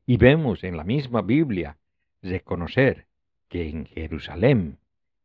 [0.07, 1.77] Y vemos en la misma Biblia
[2.21, 3.07] reconocer
[3.49, 4.79] que en Jerusalén,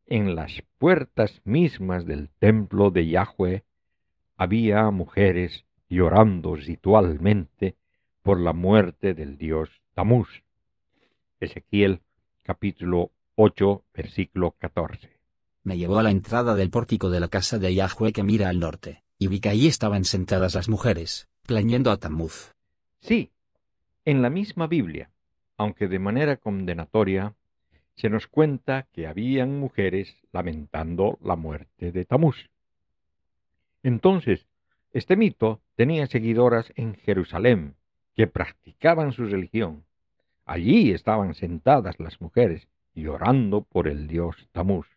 [0.05, 3.63] en las puertas mismas del templo de Yahweh,
[4.37, 7.77] había mujeres llorando ritualmente
[8.23, 10.29] por la muerte del dios Tamuz.
[11.41, 11.99] Ezequiel
[12.41, 15.09] capítulo 8 versículo 14.
[15.63, 18.59] Me llevó a la entrada del pórtico de la casa de Yahweh que mira al
[18.59, 22.53] norte, y vi que allí estaban sentadas las mujeres, plañendo a Tamuz.
[23.01, 23.31] Sí,
[24.05, 25.11] en la misma Biblia,
[25.57, 27.35] aunque de manera condenatoria,
[27.95, 32.49] se nos cuenta que habían mujeres lamentando la muerte de Tamuz.
[33.83, 34.47] Entonces,
[34.93, 37.75] este mito tenía seguidoras en Jerusalén
[38.15, 39.83] que practicaban su religión.
[40.45, 44.87] Allí estaban sentadas las mujeres llorando por el dios Tamuz,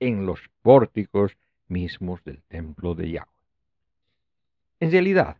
[0.00, 3.28] en los pórticos mismos del templo de Yahweh.
[4.80, 5.38] En realidad,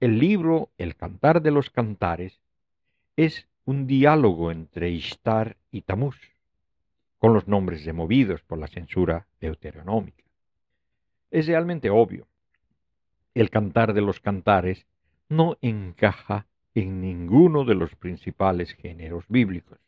[0.00, 2.40] el libro El Cantar de los Cantares
[3.16, 6.16] es un diálogo entre Ishtar y Tamuz,
[7.18, 10.24] con los nombres removidos por la censura deuteronómica.
[11.30, 12.26] Es realmente obvio.
[13.34, 14.86] El cantar de los cantares
[15.30, 19.78] no encaja en ninguno de los principales géneros bíblicos.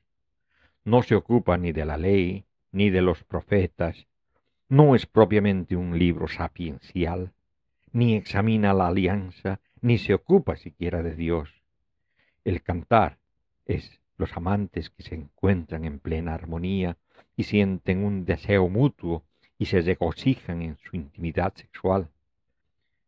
[0.84, 4.06] No se ocupa ni de la ley, ni de los profetas,
[4.68, 7.32] no es propiamente un libro sapiencial,
[7.92, 11.50] ni examina la alianza, ni se ocupa siquiera de Dios.
[12.44, 13.18] El cantar
[13.66, 16.96] es los amantes que se encuentran en plena armonía
[17.36, 19.24] y sienten un deseo mutuo
[19.58, 22.08] y se regocijan en su intimidad sexual.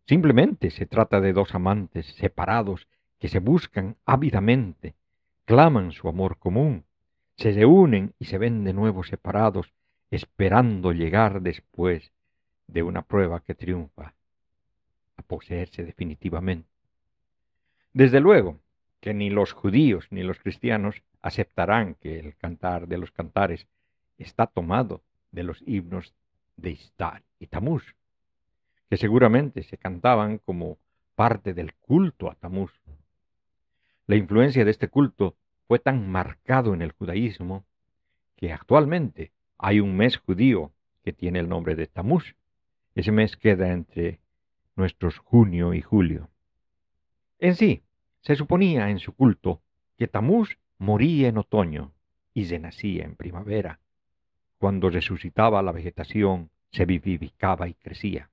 [0.06, 2.88] Simplemente se trata de dos amantes separados
[3.18, 4.94] que se buscan ávidamente,
[5.46, 6.84] claman su amor común,
[7.36, 9.72] se reúnen y se ven de nuevo separados,
[10.10, 12.12] esperando llegar después
[12.66, 14.14] de una prueba que triunfa
[15.16, 16.68] a poseerse definitivamente.
[17.92, 18.60] Desde luego
[19.00, 23.66] que ni los judíos ni los cristianos aceptarán que el cantar de los cantares
[24.18, 26.14] está tomado de los himnos
[26.56, 27.94] de Istar y Tamuz,
[28.94, 30.78] que seguramente se cantaban como
[31.16, 32.70] parte del culto a Tamuz.
[34.06, 35.34] La influencia de este culto
[35.66, 37.64] fue tan marcado en el judaísmo
[38.36, 40.70] que actualmente hay un mes judío
[41.02, 42.36] que tiene el nombre de Tamuz.
[42.94, 44.20] Ese mes queda entre
[44.76, 46.30] nuestros junio y julio.
[47.40, 47.82] En sí,
[48.20, 49.60] se suponía en su culto
[49.98, 51.92] que Tamuz moría en otoño
[52.32, 53.80] y renacía en primavera.
[54.58, 58.30] Cuando resucitaba la vegetación, se vivificaba y crecía.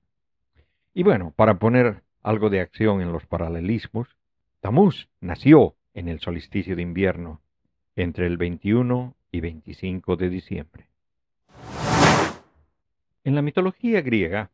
[0.94, 4.08] Y bueno, para poner algo de acción en los paralelismos,
[4.60, 7.40] Tamuz nació en el solsticio de invierno,
[7.96, 10.86] entre el 21 y 25 de diciembre.
[13.24, 14.50] En la mitología griega,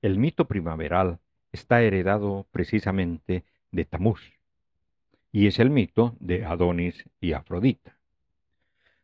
[0.00, 1.18] el mito primaveral
[1.52, 4.32] está heredado precisamente de Tamuz,
[5.32, 7.96] y es el mito de Adonis y Afrodita.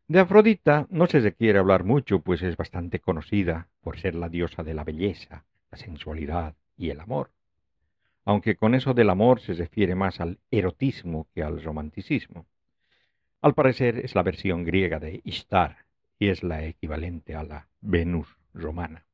[0.09, 4.62] De Afrodita no se requiere hablar mucho, pues es bastante conocida por ser la diosa
[4.62, 7.31] de la belleza, la sensualidad y el amor,
[8.25, 12.47] aunque con eso del amor se refiere más al erotismo que al romanticismo.
[13.43, 15.85] Al parecer es la versión griega de Ishtar
[16.19, 19.05] y es la equivalente a la Venus romana.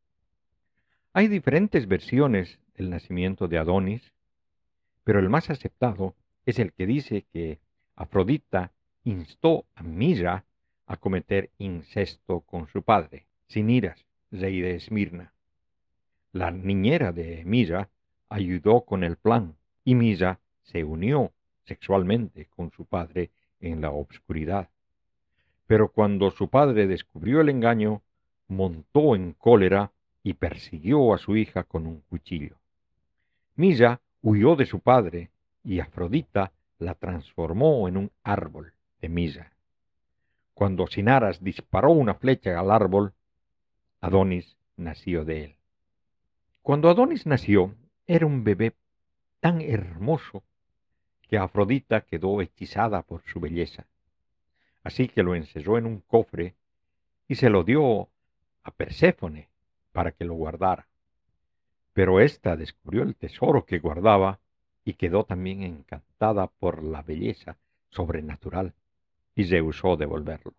[1.12, 4.12] Hay diferentes versiones del nacimiento de Adonis,
[5.02, 7.58] pero el más aceptado es el que dice que
[7.96, 8.70] Afrodita
[9.02, 10.44] instó a Mira
[10.86, 15.32] a cometer incesto con su padre, Siniras, rey de Esmirna.
[16.36, 17.88] La niñera de Mira
[18.28, 21.32] ayudó con el plan y Mira se unió
[21.64, 24.68] sexualmente con su padre en la obscuridad.
[25.66, 28.02] Pero cuando su padre descubrió el engaño,
[28.48, 32.58] montó en cólera y persiguió a su hija con un cuchillo.
[33.54, 35.30] Milla huyó de su padre
[35.64, 39.52] y Afrodita la transformó en un árbol de Milla.
[40.52, 43.14] Cuando Sinaras disparó una flecha al árbol,
[44.02, 45.55] Adonis nació de él.
[46.66, 47.76] Cuando Adonis nació,
[48.08, 48.74] era un bebé
[49.38, 50.42] tan hermoso
[51.28, 53.86] que Afrodita quedó hechizada por su belleza.
[54.82, 56.56] Así que lo encerró en un cofre
[57.28, 58.08] y se lo dio
[58.64, 59.48] a Perséfone
[59.92, 60.88] para que lo guardara.
[61.92, 64.40] Pero ésta descubrió el tesoro que guardaba
[64.84, 67.58] y quedó también encantada por la belleza
[67.90, 68.74] sobrenatural
[69.36, 70.52] y rehusó devolverlo.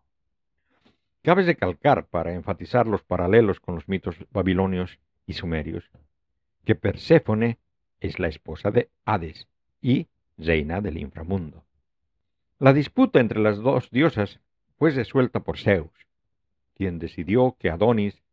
[1.22, 5.92] Cabe recalcar, para enfatizar los paralelos con los mitos babilonios y sumerios,
[6.66, 7.60] que Perséfone
[8.00, 9.48] es la esposa de Hades
[9.82, 11.64] y reina del inframundo.
[12.58, 14.40] La disputa entre las dos diosas
[14.78, 15.92] fue resuelta por Zeus,
[16.74, 18.24] quien decidió que Adonis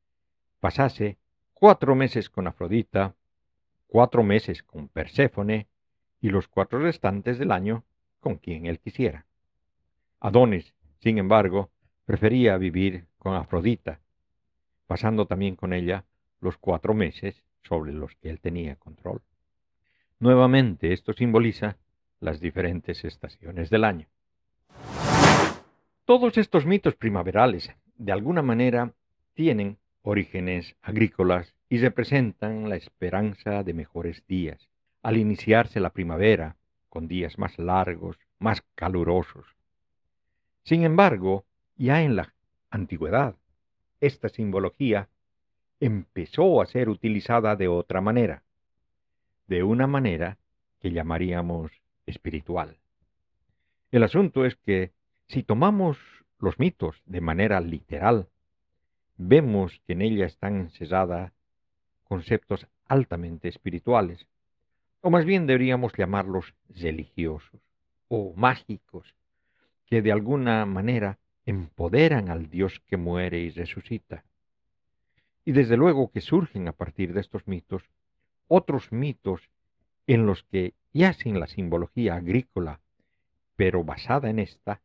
[0.61, 1.19] pasase
[1.53, 3.15] cuatro meses con Afrodita,
[3.87, 5.67] cuatro meses con Perséfone
[6.21, 7.85] y los cuatro restantes del año
[8.21, 9.27] con quien él quisiera.
[10.21, 11.71] Adonis, sin embargo,
[12.07, 14.01] prefería vivir con Afrodita,
[14.87, 16.05] pasando también con ella
[16.45, 19.23] los cuatro meses sobre los que él tenía control.
[20.21, 21.77] Nuevamente esto simboliza
[22.21, 24.07] las diferentes estaciones del año.
[26.05, 28.93] Todos estos mitos primaverales, de alguna manera,
[29.33, 34.69] tienen orígenes agrícolas y representan la esperanza de mejores días,
[35.03, 36.57] al iniciarse la primavera,
[36.91, 39.47] con días más largos, más calurosos.
[40.63, 42.35] Sin embargo, ya en la
[42.71, 43.35] antigüedad,
[44.01, 45.09] esta simbología
[45.85, 48.43] empezó a ser utilizada de otra manera,
[49.49, 50.39] de una manera
[50.81, 51.73] que llamaríamos
[52.07, 52.79] espiritual.
[53.91, 54.93] El asunto es que
[55.29, 55.99] si tomamos
[56.39, 58.29] los mitos de manera literal,
[59.19, 61.33] vemos que en ella están encerradas
[62.05, 64.27] conceptos altamente espirituales,
[65.03, 67.61] o más bien deberíamos llamarlos religiosos
[68.09, 69.15] o mágicos,
[69.85, 74.25] que de alguna manera empoderan al Dios que muere y resucita.
[75.45, 77.83] Y desde luego que surgen a partir de estos mitos
[78.49, 79.49] otros mitos
[80.07, 82.81] en los que, ya sin la simbología agrícola,
[83.57, 84.81] pero basada en esta,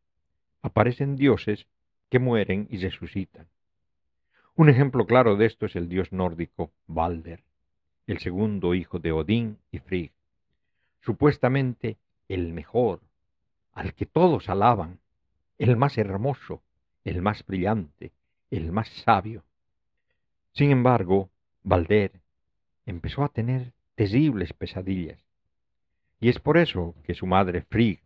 [0.62, 1.68] aparecen dioses
[2.10, 3.48] que mueren y resucitan.
[4.56, 7.44] Un ejemplo claro de esto es el dios nórdico Balder,
[8.08, 10.12] el segundo hijo de Odín y Frigg.
[11.02, 11.98] supuestamente
[12.28, 13.02] el mejor,
[13.72, 15.00] al que todos alaban,
[15.58, 16.62] el más hermoso,
[17.04, 18.12] el más brillante,
[18.52, 19.44] el más sabio.
[20.54, 21.30] Sin embargo,
[21.64, 22.22] Valder
[22.86, 25.24] empezó a tener terribles pesadillas,
[26.20, 28.02] y es por eso que su madre Frigg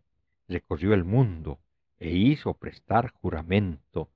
[0.48, 1.58] recorrió el mundo
[1.98, 4.08] e hizo prestar juramento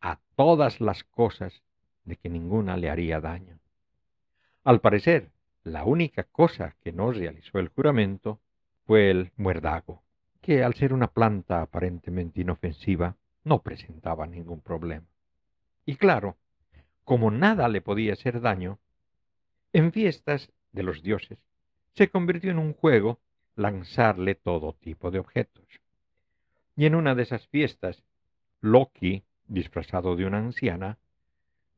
[0.00, 1.62] a todas las cosas
[2.04, 3.58] de que ninguna le haría daño.
[4.64, 5.30] Al parecer,
[5.64, 8.40] la única cosa que no realizó el juramento
[8.86, 10.02] fue el muerdago,
[10.40, 15.06] que al ser una planta aparentemente inofensiva, no presentaba ningún problema.
[15.84, 16.36] Y claro,
[17.08, 18.78] como nada le podía hacer daño,
[19.72, 21.38] en fiestas de los dioses
[21.94, 23.18] se convirtió en un juego
[23.56, 25.64] lanzarle todo tipo de objetos.
[26.76, 28.04] Y en una de esas fiestas,
[28.60, 30.98] Loki, disfrazado de una anciana,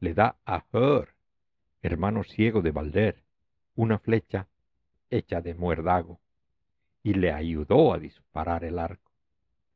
[0.00, 1.14] le da a Her,
[1.80, 3.22] hermano ciego de Balder,
[3.76, 4.48] una flecha
[5.10, 6.18] hecha de muerdago,
[7.04, 9.12] y le ayudó a disparar el arco.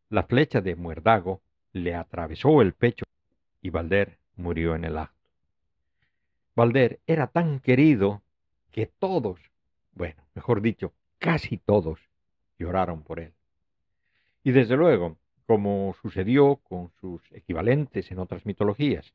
[0.09, 1.43] La flecha de muerdago
[1.73, 3.05] le atravesó el pecho
[3.63, 5.14] y Balder murió en el acto.
[6.55, 8.23] Balder era tan querido
[8.71, 9.41] que todos,
[9.93, 12.01] bueno, mejor dicho, casi todos,
[12.59, 13.33] lloraron por él.
[14.43, 19.13] Y desde luego, como sucedió con sus equivalentes en otras mitologías,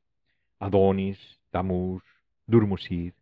[0.60, 2.04] Adonis, Tamuz,
[2.46, 3.14] Durmusid,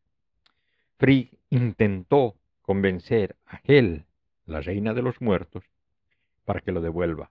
[0.97, 4.05] Frigg intentó convencer a Hel,
[4.45, 5.63] la reina de los muertos,
[6.43, 7.30] para que lo devuelva.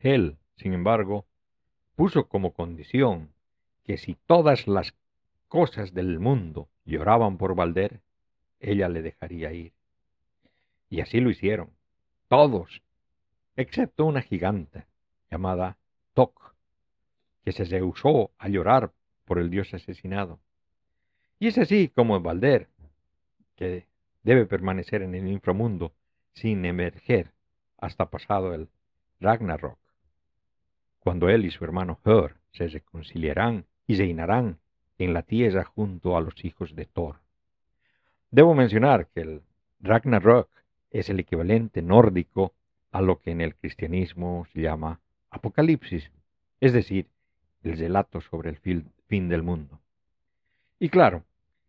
[0.00, 1.26] Hel, sin embargo,
[1.96, 3.30] puso como condición
[3.84, 4.94] que si todas las
[5.48, 8.00] cosas del mundo lloraban por Valder,
[8.60, 9.72] ella le dejaría ir.
[10.88, 11.70] Y así lo hicieron,
[12.28, 12.82] todos,
[13.56, 14.86] excepto una giganta
[15.30, 15.76] llamada
[16.14, 16.54] Tok,
[17.44, 18.92] que se rehusó a llorar
[19.24, 20.40] por el dios asesinado.
[21.38, 22.68] Y es así como Valder,
[23.56, 23.86] que
[24.22, 25.92] debe permanecer en el inframundo
[26.32, 27.32] sin emerger
[27.78, 28.68] hasta pasado el
[29.20, 29.78] Ragnarok,
[30.98, 34.58] cuando él y su hermano Hör se reconciliarán y reinarán
[34.98, 37.16] en la tierra junto a los hijos de Thor.
[38.30, 39.42] Debo mencionar que el
[39.80, 40.48] Ragnarok
[40.90, 42.54] es el equivalente nórdico
[42.92, 46.10] a lo que en el cristianismo se llama Apocalipsis,
[46.60, 47.08] es decir,
[47.62, 49.80] el relato sobre el fin del mundo.
[50.78, 51.24] Y claro,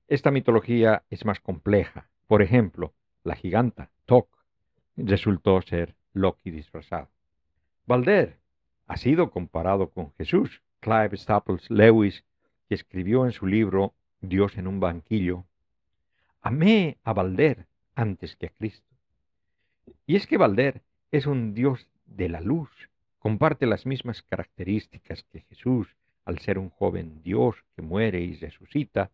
[0.07, 2.09] esta mitología es más compleja.
[2.28, 4.28] Por ejemplo, la giganta Tok
[4.97, 7.09] resultó ser Loki disfrazado.
[7.88, 8.38] Balder
[8.88, 10.61] ha sido comparado con Jesús.
[10.80, 12.23] Clive Staples Lewis,
[12.68, 15.45] que escribió en su libro Dios en un banquillo,
[16.41, 18.88] amé a Balder antes que a Cristo.
[20.07, 22.70] Y es que Balder es un Dios de la luz,
[23.20, 25.95] comparte las mismas características que Jesús
[26.26, 29.11] al ser un joven Dios que muere y resucita,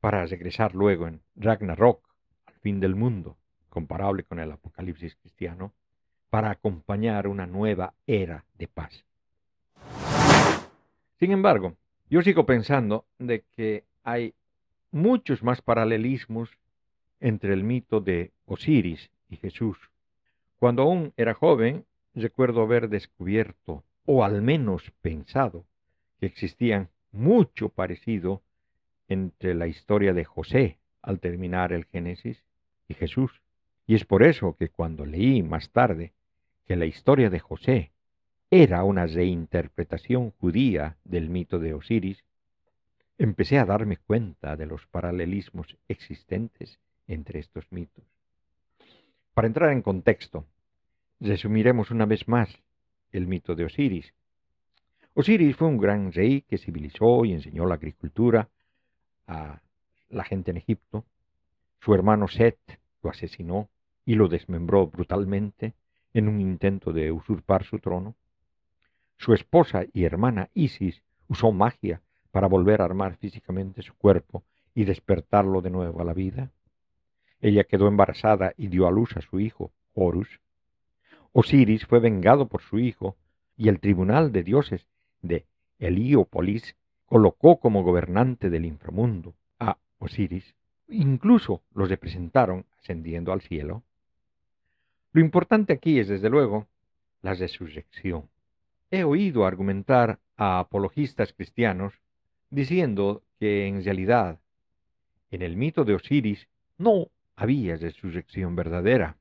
[0.00, 2.06] para regresar luego en Ragnarok,
[2.44, 3.38] al fin del mundo,
[3.70, 5.72] comparable con el Apocalipsis cristiano,
[6.28, 9.04] para acompañar una nueva era de paz.
[11.18, 11.74] Sin embargo,
[12.14, 14.34] yo sigo pensando de que hay
[14.92, 16.48] muchos más paralelismos
[17.18, 19.76] entre el mito de Osiris y Jesús.
[20.60, 25.64] Cuando aún era joven, recuerdo haber descubierto, o al menos pensado,
[26.20, 28.42] que existían mucho parecido
[29.08, 32.44] entre la historia de José al terminar el Génesis
[32.86, 33.42] y Jesús.
[33.88, 36.12] Y es por eso que cuando leí más tarde
[36.68, 37.90] que la historia de José
[38.56, 42.22] era una reinterpretación judía del mito de Osiris,
[43.18, 46.78] empecé a darme cuenta de los paralelismos existentes
[47.08, 48.04] entre estos mitos.
[49.34, 50.46] Para entrar en contexto,
[51.18, 52.48] resumiremos una vez más
[53.10, 54.14] el mito de Osiris.
[55.14, 58.48] Osiris fue un gran rey que civilizó y enseñó la agricultura
[59.26, 59.62] a
[60.10, 61.04] la gente en Egipto.
[61.80, 62.58] Su hermano Set
[63.02, 63.68] lo asesinó
[64.06, 65.74] y lo desmembró brutalmente
[66.12, 68.14] en un intento de usurpar su trono.
[69.16, 74.42] Su esposa y hermana Isis usó magia para volver a armar físicamente su cuerpo
[74.74, 76.50] y despertarlo de nuevo a la vida.
[77.40, 80.40] Ella quedó embarazada y dio a luz a su hijo, Horus.
[81.32, 83.16] Osiris fue vengado por su hijo
[83.56, 84.86] y el tribunal de dioses
[85.22, 85.46] de
[85.78, 90.54] Heliópolis colocó como gobernante del inframundo a Osiris,
[90.88, 93.82] incluso los representaron ascendiendo al cielo.
[95.12, 96.66] Lo importante aquí es, desde luego,
[97.22, 98.28] la resurrección.
[98.90, 101.94] He oído argumentar a apologistas cristianos
[102.50, 104.40] diciendo que en realidad
[105.30, 109.16] en el mito de Osiris no había resurrección verdadera,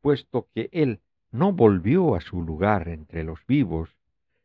[0.00, 3.90] puesto que él no volvió a su lugar entre los vivos,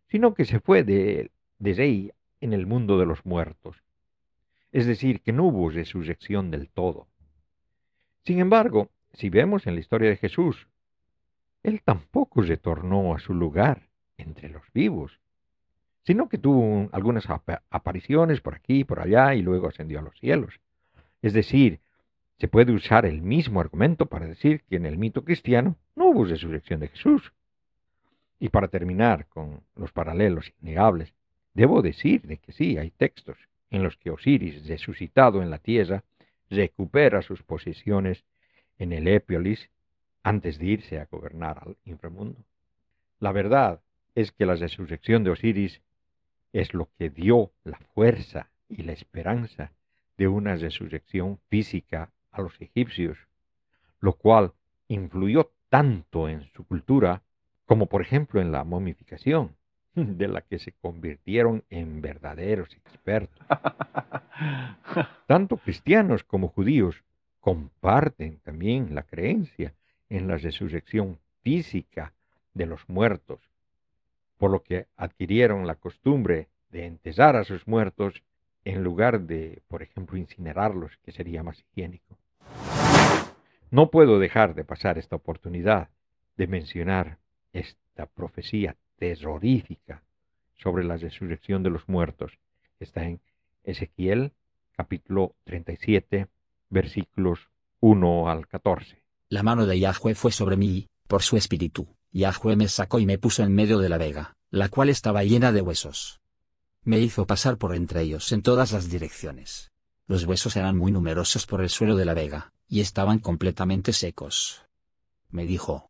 [0.09, 3.77] sino que se fue de, desde ahí en el mundo de los muertos.
[4.71, 7.07] Es decir, que no hubo resurrección del todo.
[8.23, 10.67] Sin embargo, si vemos en la historia de Jesús,
[11.63, 13.90] él tampoco retornó a su lugar
[14.21, 15.19] entre los vivos,
[16.03, 17.27] sino que tuvo algunas
[17.69, 20.59] apariciones por aquí y por allá y luego ascendió a los cielos.
[21.21, 21.79] Es decir,
[22.39, 26.25] se puede usar el mismo argumento para decir que en el mito cristiano no hubo
[26.25, 27.31] resurrección de Jesús.
[28.39, 31.13] Y para terminar con los paralelos innegables,
[31.53, 33.37] debo decir de que sí, hay textos
[33.69, 36.03] en los que Osiris, resucitado en la tierra,
[36.49, 38.23] recupera sus posiciones
[38.79, 39.69] en el Epiolis
[40.23, 42.39] antes de irse a gobernar al inframundo.
[43.19, 43.81] La verdad
[44.15, 45.81] es que la resurrección de Osiris
[46.53, 49.71] es lo que dio la fuerza y la esperanza
[50.17, 53.17] de una resurrección física a los egipcios,
[53.99, 54.53] lo cual
[54.87, 57.23] influyó tanto en su cultura
[57.65, 59.55] como por ejemplo en la momificación,
[59.95, 63.45] de la que se convirtieron en verdaderos expertos.
[65.27, 67.03] Tanto cristianos como judíos
[67.39, 69.73] comparten también la creencia
[70.09, 72.13] en la resurrección física
[72.53, 73.39] de los muertos,
[74.41, 78.23] por lo que adquirieron la costumbre de enterrar a sus muertos
[78.65, 82.17] en lugar de, por ejemplo, incinerarlos, que sería más higiénico.
[83.69, 85.89] No puedo dejar de pasar esta oportunidad
[86.37, 87.19] de mencionar
[87.53, 90.01] esta profecía terrorífica
[90.55, 92.39] sobre la resurrección de los muertos.
[92.79, 93.19] Está en
[93.63, 94.31] Ezequiel
[94.75, 96.25] capítulo 37,
[96.71, 99.03] versículos 1 al 14.
[99.29, 101.87] La mano de Yahweh fue sobre mí, por su espíritu.
[102.11, 105.51] Yahweh me sacó y me puso en medio de la vega, la cual estaba llena
[105.51, 106.19] de huesos.
[106.83, 109.71] Me hizo pasar por entre ellos en todas las direcciones.
[110.07, 114.63] Los huesos eran muy numerosos por el suelo de la vega, y estaban completamente secos.
[115.29, 115.89] Me dijo,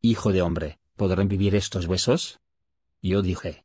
[0.00, 2.40] Hijo de hombre, ¿podrán vivir estos huesos?
[3.02, 3.64] Yo dije,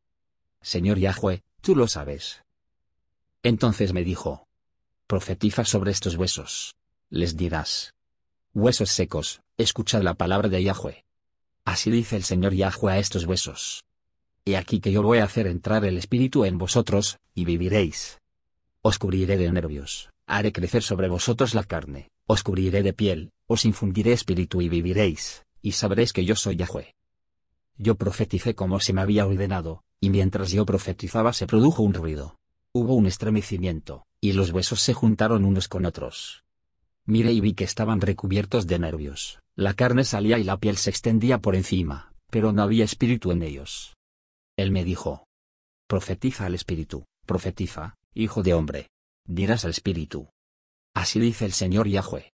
[0.61, 2.43] Señor Yahweh, tú lo sabes.
[3.43, 4.47] Entonces me dijo,
[5.07, 6.75] Profetiza sobre estos huesos.
[7.09, 7.93] Les dirás,
[8.53, 11.04] Huesos secos, escuchad la palabra de Yahweh.
[11.65, 13.83] Así dice el Señor Yahweh a estos huesos.
[14.45, 18.19] He aquí que yo voy a hacer entrar el Espíritu en vosotros, y viviréis.
[18.81, 23.65] Os cubriré de nervios, haré crecer sobre vosotros la carne, os cubriré de piel, os
[23.65, 26.93] infundiré espíritu y viviréis, y sabréis que yo soy Yahweh.
[27.77, 32.37] Yo profeticé como se me había ordenado, y mientras yo profetizaba se produjo un ruido.
[32.73, 36.43] Hubo un estremecimiento, y los huesos se juntaron unos con otros.
[37.05, 40.89] Miré y vi que estaban recubiertos de nervios, la carne salía y la piel se
[40.89, 43.95] extendía por encima, pero no había espíritu en ellos.
[44.57, 45.25] Él me dijo,
[45.87, 48.89] Profetiza al espíritu, profetiza, hijo de hombre.
[49.27, 50.29] Dirás al espíritu.
[50.93, 52.31] Así dice el Señor Yahweh.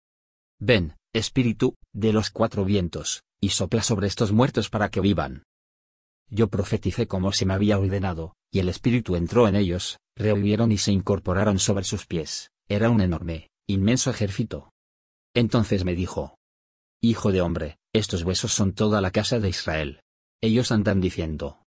[0.59, 5.43] Ven, espíritu, de los cuatro vientos, y sopla sobre estos muertos para que vivan.
[6.29, 10.77] Yo profeticé como se me había ordenado, y el espíritu entró en ellos, revivieron y
[10.77, 14.71] se incorporaron sobre sus pies, era un enorme, inmenso ejército.
[15.33, 16.35] Entonces me dijo,
[17.03, 20.01] Hijo de hombre, estos huesos son toda la casa de Israel.
[20.39, 21.63] Ellos andan diciendo,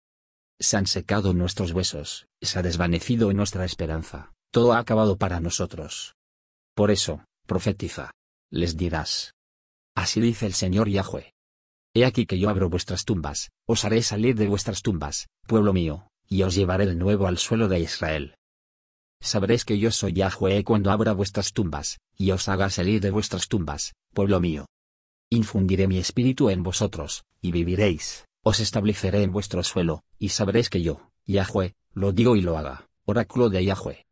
[0.59, 6.15] se han secado nuestros huesos, se ha desvanecido nuestra esperanza, todo ha acabado para nosotros.
[6.75, 8.11] Por eso, profetiza.
[8.51, 9.34] Les dirás.
[9.95, 11.32] Así dice el Señor Yahweh.
[11.93, 16.07] He aquí que yo abro vuestras tumbas, os haré salir de vuestras tumbas, pueblo mío,
[16.27, 18.36] y os llevaré de nuevo al suelo de Israel.
[19.21, 23.47] Sabréis que yo soy Yahweh cuando abra vuestras tumbas, y os haga salir de vuestras
[23.47, 24.65] tumbas, pueblo mío.
[25.34, 30.82] Infundiré mi espíritu en vosotros, y viviréis os estableceré en vuestro suelo, y sabréis que
[30.82, 32.89] yo, Yahweh, lo digo y lo haga.
[33.05, 34.05] Oráculo de Yahweh.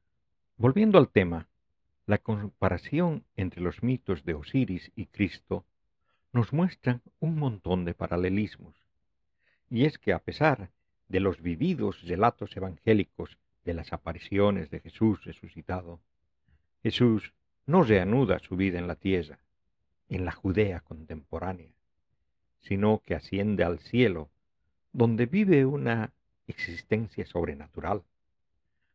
[0.55, 1.49] Volviendo al tema,
[2.05, 5.65] la comparación entre los mitos de Osiris y Cristo
[6.32, 8.76] nos muestra un montón de paralelismos.
[9.70, 10.72] Y es que a pesar
[11.09, 15.99] de los vividos relatos evangélicos de las apariciones de Jesús resucitado,
[16.82, 17.34] Jesús
[17.65, 19.39] no reanuda su vida en la tierra,
[20.10, 21.72] en la Judea contemporánea,
[22.60, 24.30] sino que asciende al cielo,
[24.91, 26.12] donde vive una
[26.47, 28.03] existencia sobrenatural.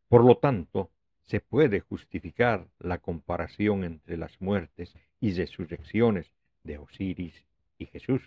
[0.09, 0.91] Por lo tanto,
[1.23, 6.31] se puede justificar la comparación entre las muertes y resurrecciones
[6.65, 7.45] de Osiris
[7.79, 8.23] y Jesús.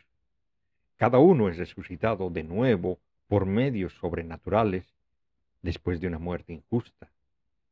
[0.95, 4.85] Cada uno es resucitado de nuevo por medios sobrenaturales
[5.61, 7.11] después de una muerte injusta,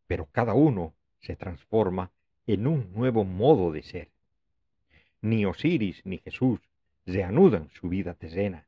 [0.05, 2.11] pero cada uno se transforma
[2.45, 4.14] en un nuevo modo de ser.
[5.25, 6.59] Ni Osiris ni Jesús
[7.07, 8.67] reanudan su vida terrena,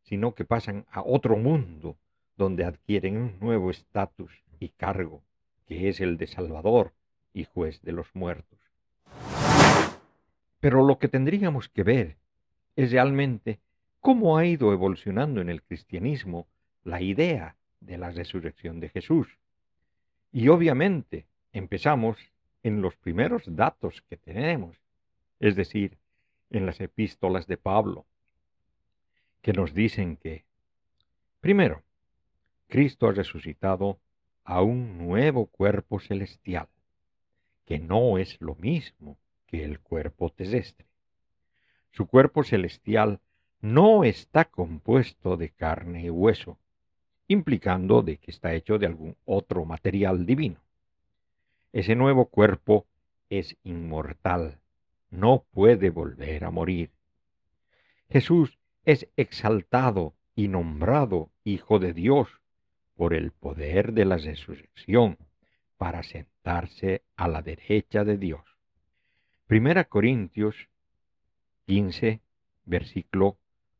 [0.00, 1.98] sino que pasan a otro mundo
[2.38, 5.22] donde adquieren un nuevo estatus y cargo,
[5.66, 6.94] que es el de Salvador
[7.34, 8.58] y juez de los muertos.
[10.58, 12.16] Pero lo que tendríamos que ver
[12.76, 13.60] es realmente
[14.00, 16.46] cómo ha ido evolucionando en el cristianismo
[16.82, 19.28] la idea de la resurrección de Jesús.
[20.32, 22.16] Y obviamente empezamos
[22.62, 24.80] en los primeros datos que tenemos,
[25.40, 25.98] es decir,
[26.50, 28.04] en las epístolas de Pablo,
[29.42, 30.44] que nos dicen que,
[31.40, 31.82] primero,
[32.68, 33.98] Cristo ha resucitado
[34.44, 36.68] a un nuevo cuerpo celestial,
[37.64, 39.16] que no es lo mismo
[39.46, 40.86] que el cuerpo terrestre.
[41.90, 43.20] Su cuerpo celestial
[43.60, 46.58] no está compuesto de carne y hueso,
[47.28, 50.60] implicando de que está hecho de algún otro material divino.
[51.72, 52.86] Ese nuevo cuerpo
[53.28, 54.58] es inmortal,
[55.10, 56.90] no puede volver a morir.
[58.08, 62.28] Jesús es exaltado y nombrado Hijo de Dios
[62.94, 65.18] por el poder de la resurrección
[65.76, 68.42] para sentarse a la derecha de Dios.
[69.46, 70.68] Primera Corintios
[71.66, 72.20] 15,
[72.64, 73.38] versículo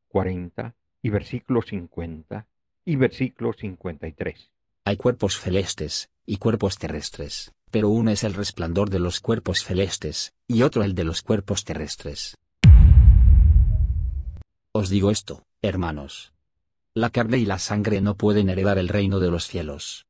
[0.09, 2.47] 40 y versículo 50
[2.85, 4.51] y versículo 53.
[4.85, 10.33] Hay cuerpos celestes y cuerpos terrestres, pero uno es el resplandor de los cuerpos celestes,
[10.47, 12.37] y otro el de los cuerpos terrestres.
[14.73, 16.33] Os digo esto, hermanos.
[16.95, 20.07] La carne y la sangre no pueden heredar el reino de los cielos.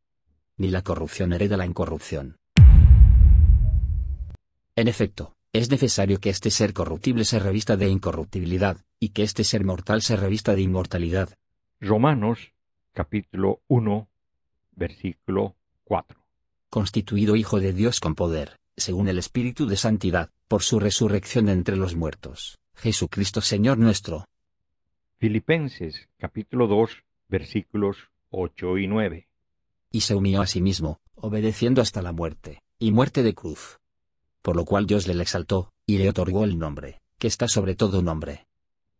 [0.56, 2.36] Ni la corrupción hereda la incorrupción.
[4.76, 9.44] En efecto, es necesario que este ser corruptible se revista de incorruptibilidad, y que este
[9.44, 11.30] ser mortal se revista de inmortalidad.
[11.80, 12.52] Romanos
[12.92, 14.08] capítulo 1,
[14.72, 16.19] versículo 4.
[16.70, 21.52] Constituido Hijo de Dios con poder, según el Espíritu de Santidad, por su resurrección de
[21.52, 24.24] entre los muertos, Jesucristo Señor nuestro.
[25.18, 27.96] Filipenses capítulo 2, versículos
[28.30, 29.26] 8 y 9.
[29.90, 33.80] Y se humilló a sí mismo, obedeciendo hasta la muerte, y muerte de cruz.
[34.40, 38.00] Por lo cual Dios le exaltó, y le otorgó el nombre, que está sobre todo
[38.00, 38.46] nombre.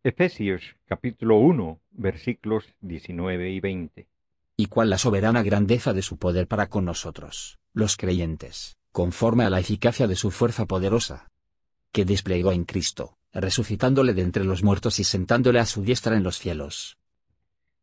[0.03, 4.07] Efesios capítulo 1, versículos 19 y 20.
[4.61, 9.49] Y cuál la soberana grandeza de su poder para con nosotros, los creyentes, conforme a
[9.49, 11.31] la eficacia de su fuerza poderosa,
[11.91, 16.21] que desplegó en Cristo, resucitándole de entre los muertos y sentándole a su diestra en
[16.21, 16.99] los cielos.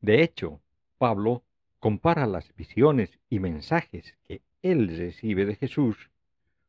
[0.00, 0.60] De hecho,
[0.98, 1.42] Pablo
[1.80, 5.96] compara las visiones y mensajes que él recibe de Jesús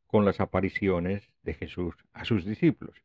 [0.07, 2.95] con las apariciones de Jesús a sus discípulos.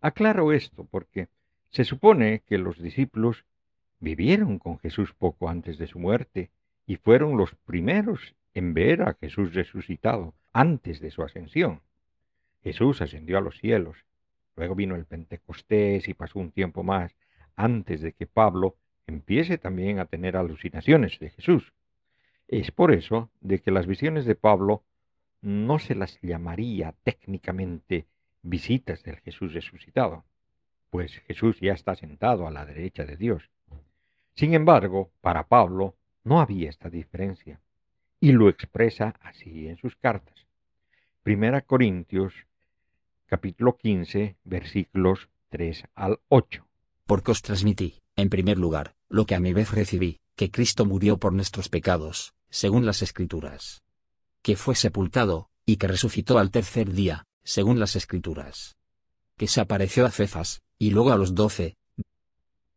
[0.00, 1.28] Aclaro esto porque
[1.70, 3.44] se supone que los discípulos
[4.00, 6.50] vivieron con Jesús poco antes de su muerte
[6.86, 11.82] y fueron los primeros en ver a Jesús resucitado antes de su ascensión.
[12.62, 14.04] Jesús ascendió a los cielos,
[14.56, 17.14] luego vino el Pentecostés y pasó un tiempo más
[17.54, 18.76] antes de que Pablo
[19.06, 21.72] empiece también a tener alucinaciones de Jesús.
[22.48, 24.82] Es por eso de que las visiones de Pablo
[25.40, 28.06] no se las llamaría técnicamente
[28.42, 30.24] visitas del Jesús resucitado,
[30.90, 33.50] pues Jesús ya está sentado a la derecha de Dios.
[34.36, 37.60] Sin embargo, para Pablo no había esta diferencia,
[38.20, 40.46] y lo expresa así en sus cartas.
[41.22, 42.34] Primera Corintios
[43.26, 46.66] capítulo 15 versículos 3 al 8.
[47.06, 51.18] Porque os transmití, en primer lugar, lo que a mi vez recibí, que Cristo murió
[51.18, 53.82] por nuestros pecados, según las Escrituras.
[54.42, 58.76] Que fue sepultado, y que resucitó al tercer día, según las Escrituras.
[59.36, 61.76] Que se apareció a Cefas, y luego a los doce.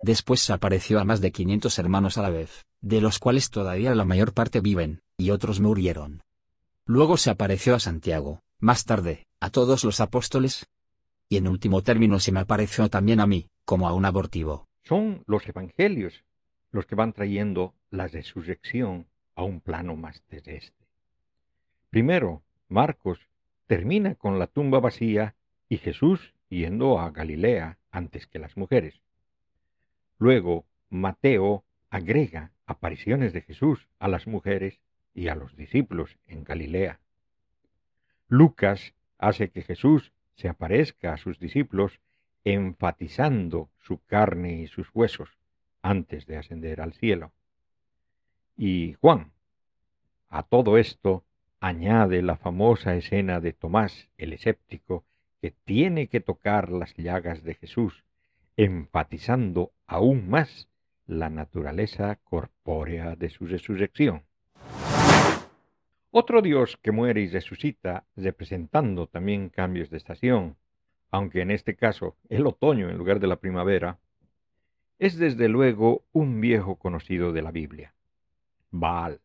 [0.01, 4.05] Después apareció a más de quinientos hermanos a la vez, de los cuales todavía la
[4.05, 6.23] mayor parte viven, y otros murieron.
[6.85, 10.67] Luego se apareció a Santiago, más tarde, a todos los apóstoles.
[11.27, 14.67] Y en último término se me apareció también a mí, como a un abortivo.
[14.83, 16.23] Son los evangelios
[16.71, 20.87] los que van trayendo la resurrección a un plano más terrestre.
[21.89, 23.19] Primero, Marcos
[23.67, 25.35] termina con la tumba vacía
[25.67, 29.01] y Jesús yendo a Galilea antes que las mujeres.
[30.19, 34.79] Luego, Mateo agrega apariciones de Jesús a las mujeres
[35.15, 36.99] y a los discípulos en Galilea.
[38.27, 41.99] Lucas hace que Jesús se aparezca a sus discípulos
[42.43, 45.29] enfatizando su carne y sus huesos
[45.81, 47.31] antes de ascender al cielo.
[48.57, 49.31] Y Juan,
[50.29, 51.23] a todo esto,
[51.59, 55.05] añade la famosa escena de Tomás el escéptico
[55.41, 58.03] que tiene que tocar las llagas de Jesús,
[58.61, 60.67] enfatizando aún más
[61.07, 64.23] la naturaleza corpórea de su resurrección.
[66.11, 70.57] Otro Dios que muere y resucita, representando también cambios de estación,
[71.09, 73.97] aunque en este caso el otoño en lugar de la primavera,
[74.97, 77.93] es desde luego un viejo conocido de la Biblia,
[78.71, 79.21] Baal.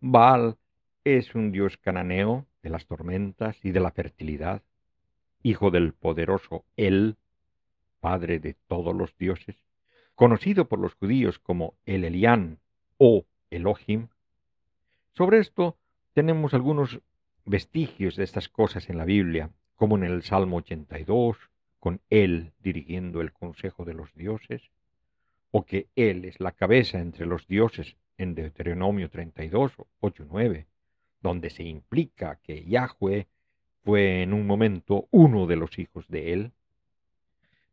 [0.00, 0.56] Baal
[1.02, 4.62] es un dios cananeo de las tormentas y de la fertilidad,
[5.42, 7.16] hijo del poderoso El,
[8.04, 9.56] padre de todos los dioses,
[10.14, 12.58] conocido por los judíos como el Elián
[12.98, 14.08] o Elohim.
[15.14, 15.78] Sobre esto
[16.12, 17.00] tenemos algunos
[17.46, 21.38] vestigios de estas cosas en la Biblia, como en el Salmo 82,
[21.80, 24.60] con él dirigiendo el consejo de los dioses,
[25.50, 30.66] o que él es la cabeza entre los dioses en Deuteronomio 32, 8 9,
[31.22, 33.28] donde se implica que Yahweh
[33.82, 36.52] fue en un momento uno de los hijos de él.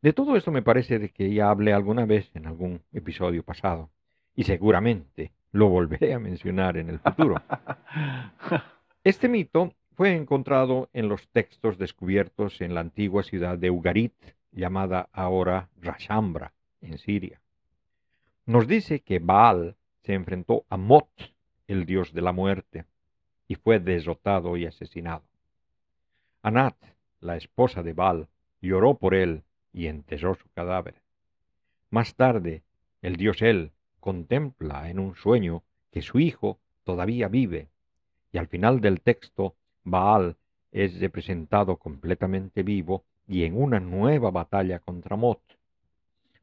[0.01, 3.91] De todo esto me parece que ya hablé alguna vez en algún episodio pasado,
[4.35, 7.35] y seguramente lo volveré a mencionar en el futuro.
[9.03, 14.13] Este mito fue encontrado en los textos descubiertos en la antigua ciudad de Ugarit,
[14.51, 17.41] llamada ahora Rashambra, en Siria.
[18.45, 21.09] Nos dice que Baal se enfrentó a Mot,
[21.67, 22.85] el dios de la muerte,
[23.47, 25.23] y fue derrotado y asesinado.
[26.43, 26.75] Anat,
[27.19, 28.27] la esposa de Baal,
[28.61, 29.43] lloró por él
[29.73, 30.95] y enterró su cadáver.
[31.89, 32.63] Más tarde,
[33.01, 37.69] el dios El contempla en un sueño que su hijo todavía vive,
[38.31, 40.37] y al final del texto Baal
[40.71, 45.41] es representado completamente vivo y en una nueva batalla contra Mot.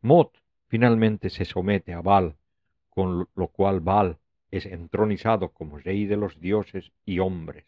[0.03, 0.33] Mot
[0.69, 2.37] finalmente se somete a Baal,
[2.91, 4.19] con lo cual Baal
[4.51, 7.65] es entronizado como rey de los dioses y hombres.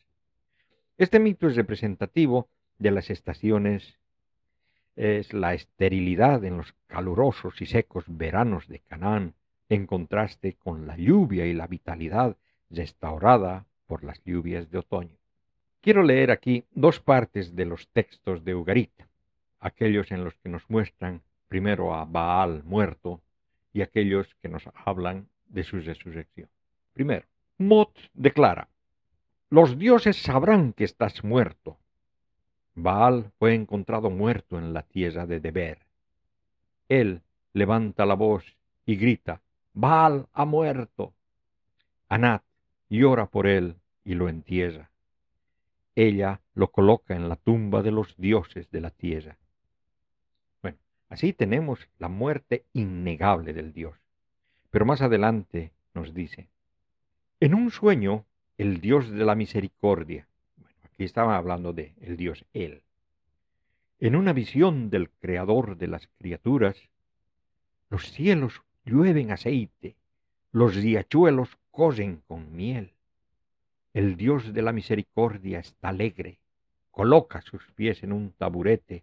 [0.99, 2.49] Este mito es representativo
[2.79, 3.99] de las estaciones,
[4.97, 9.35] es la esterilidad en los calurosos y secos veranos de Canaán,
[9.69, 12.37] en contraste con la lluvia y la vitalidad
[12.71, 15.17] restaurada por las lluvias de otoño.
[15.81, 18.93] Quiero leer aquí dos partes de los textos de Ugarit,
[19.61, 23.21] aquellos en los que nos muestran primero a Baal muerto
[23.73, 26.49] y aquellos que nos hablan de su resurrección.
[26.93, 27.27] Primero,
[27.59, 28.69] Mot declara,
[29.49, 31.77] los dioses sabrán que estás muerto.
[32.83, 35.79] Baal fue encontrado muerto en la tierra de Deber.
[36.89, 37.23] Él
[37.53, 38.57] levanta la voz
[38.87, 39.43] y grita,
[39.75, 41.13] Baal ha muerto.
[42.09, 42.43] Anat
[42.89, 44.91] llora por él y lo entierra.
[45.95, 49.37] Ella lo coloca en la tumba de los dioses de la tierra.
[50.63, 50.79] Bueno,
[51.09, 53.97] así tenemos la muerte innegable del dios.
[54.71, 56.49] Pero más adelante nos dice,
[57.41, 58.25] en un sueño,
[58.57, 60.27] el dios de la misericordia,
[61.01, 62.83] bueno, aquí estaba hablando de el dios él,
[64.01, 66.77] en una visión del creador de las criaturas,
[67.89, 69.97] los cielos llueven aceite,
[70.53, 72.93] los riachuelos corren con miel.
[73.95, 76.39] El Dios de la misericordia está alegre,
[76.91, 79.03] coloca sus pies en un taburete,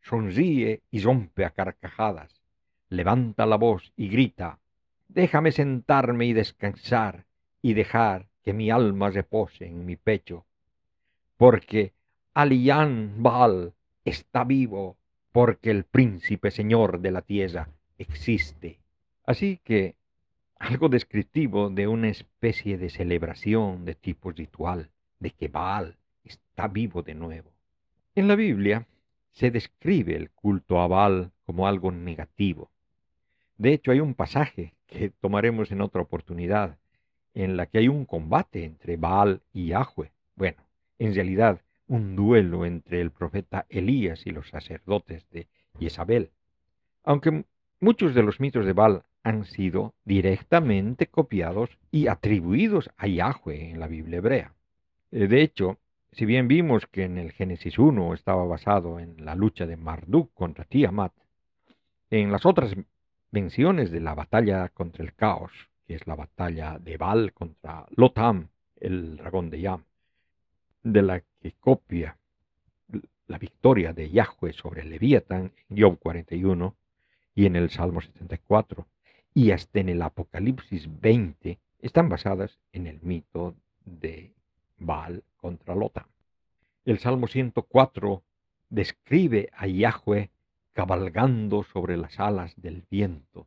[0.00, 2.40] sonríe y rompe a carcajadas,
[2.88, 4.58] levanta la voz y grita,
[5.08, 7.26] déjame sentarme y descansar
[7.60, 10.46] y dejar que mi alma repose en mi pecho,
[11.38, 11.92] porque
[12.34, 13.72] Alián Baal
[14.04, 14.98] está vivo,
[15.32, 18.80] porque el príncipe señor de la tierra existe.
[19.24, 19.94] Así que
[20.58, 27.02] algo descriptivo de una especie de celebración de tipo ritual, de que Baal está vivo
[27.02, 27.52] de nuevo.
[28.16, 28.86] En la Biblia
[29.30, 32.68] se describe el culto a Baal como algo negativo.
[33.56, 36.78] De hecho, hay un pasaje que tomaremos en otra oportunidad,
[37.32, 40.10] en la que hay un combate entre Baal y Yahweh.
[40.34, 40.67] Bueno,
[40.98, 46.30] en realidad, un duelo entre el profeta Elías y los sacerdotes de Jezabel.
[47.02, 47.44] Aunque
[47.80, 53.80] muchos de los mitos de Baal han sido directamente copiados y atribuidos a Yahweh en
[53.80, 54.54] la Biblia hebrea.
[55.10, 55.78] Eh, de hecho,
[56.12, 60.32] si bien vimos que en el Génesis 1 estaba basado en la lucha de Marduk
[60.34, 61.12] contra Tiamat,
[62.10, 62.74] en las otras
[63.30, 65.52] menciones de la batalla contra el caos,
[65.86, 69.84] que es la batalla de Baal contra Lotam, el dragón de Yam,
[70.82, 72.18] de la que copia
[73.26, 76.74] la victoria de Yahweh sobre Leviatán en Job 41
[77.34, 78.86] y en el Salmo 74,
[79.34, 83.54] y hasta en el Apocalipsis 20 están basadas en el mito
[83.84, 84.32] de
[84.78, 86.08] Baal contra Lota.
[86.84, 88.22] El Salmo 104
[88.70, 90.30] describe a Yahweh
[90.72, 93.46] cabalgando sobre las alas del viento,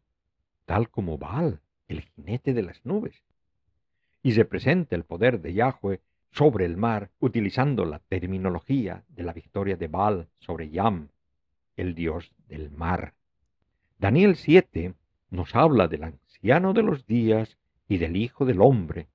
[0.65, 3.23] tal como Baal, el jinete de las nubes.
[4.23, 6.01] Y se presenta el poder de Yahweh
[6.31, 11.09] sobre el mar utilizando la terminología de la victoria de Baal sobre Yam,
[11.75, 13.13] el dios del mar.
[13.97, 14.93] Daniel 7
[15.29, 17.57] nos habla del anciano de los días
[17.87, 19.07] y del Hijo del Hombre,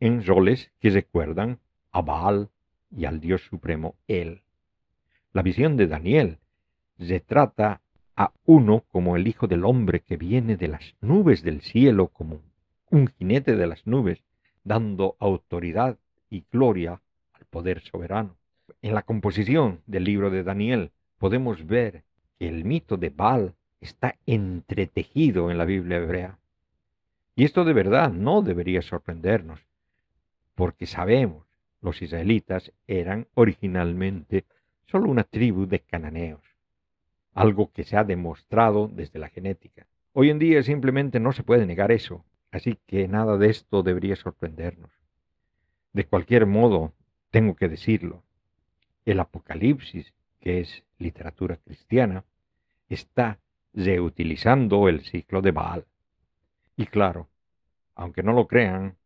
[0.00, 1.58] en roles que recuerdan
[1.90, 2.50] a Baal
[2.90, 4.42] y al Dios Supremo Él.
[5.32, 6.38] La visión de Daniel
[6.98, 7.80] retrata
[8.16, 12.42] a uno como el Hijo del Hombre que viene de las nubes del cielo como
[12.90, 14.22] un jinete de las nubes,
[14.64, 15.98] dando autoridad
[16.32, 17.00] y gloria
[17.34, 18.36] al poder soberano.
[18.80, 22.04] En la composición del libro de Daniel podemos ver
[22.38, 26.38] que el mito de Baal está entretejido en la Biblia hebrea.
[27.36, 29.60] Y esto de verdad no debería sorprendernos,
[30.54, 31.44] porque sabemos
[31.82, 34.46] los israelitas eran originalmente
[34.86, 36.40] solo una tribu de cananeos.
[37.34, 39.86] algo que se ha demostrado desde la genética.
[40.12, 44.16] Hoy en día simplemente no se puede negar eso, así que nada de esto debería
[44.16, 45.01] sorprendernos.
[45.92, 46.92] De cualquier modo,
[47.30, 48.22] tengo que decirlo,
[49.04, 52.24] el Apocalipsis, que es literatura cristiana,
[52.88, 53.38] está
[53.74, 55.84] reutilizando el ciclo de Baal.
[56.76, 57.28] Y claro,
[57.94, 58.96] aunque no lo crean,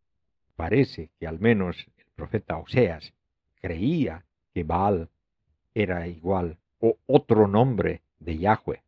[0.54, 3.12] parece que al menos el profeta Oseas
[3.60, 4.24] creía
[4.54, 5.08] que Baal
[5.74, 8.82] era igual o otro nombre de Yahweh.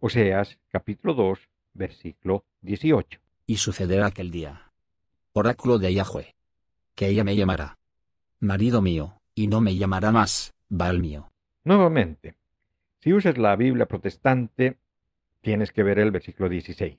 [0.00, 1.38] Oseas capítulo 2,
[1.74, 3.20] versículo 18.
[3.46, 4.72] Y sucederá aquel día.
[5.32, 6.35] Oráculo de Yahweh.
[6.96, 7.78] Que ella me llamará.
[8.40, 11.30] Marido mío, y no me llamará más, Baal mío.
[11.62, 12.34] Nuevamente,
[13.00, 14.78] si usas la Biblia protestante,
[15.42, 16.96] tienes que ver el versículo 16.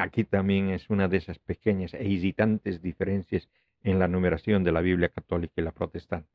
[0.00, 3.48] Aquí también es una de esas pequeñas e hesitantes diferencias
[3.82, 6.28] en la numeración de la Biblia católica y la protestante.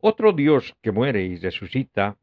[0.00, 2.16] Otro Dios que muere y resucita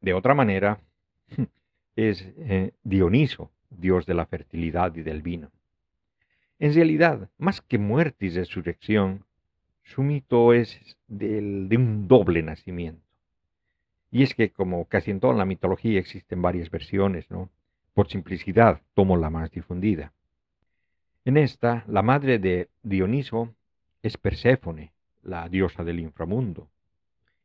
[0.00, 0.80] de otra manera
[1.96, 5.50] es eh, Dioniso, Dios de la fertilidad y del vino.
[6.62, 9.24] En realidad, más que muerte y resurrección,
[9.82, 13.02] su mito es del, de un doble nacimiento.
[14.12, 17.50] Y es que, como casi en toda la mitología existen varias versiones, ¿no?
[17.94, 20.12] Por simplicidad tomo la más difundida.
[21.24, 23.52] En esta, la madre de Dioniso
[24.00, 24.92] es Perséfone,
[25.24, 26.68] la diosa del inframundo,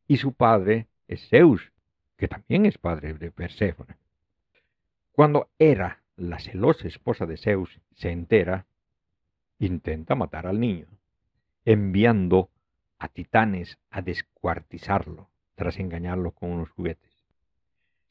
[0.07, 1.71] y su padre es Zeus,
[2.17, 3.95] que también es padre de Perséfone.
[5.11, 8.67] Cuando Hera, la celosa esposa de Zeus, se entera,
[9.59, 10.87] intenta matar al niño,
[11.65, 12.49] enviando
[12.99, 17.11] a titanes a descuartizarlo tras engañarlo con unos juguetes.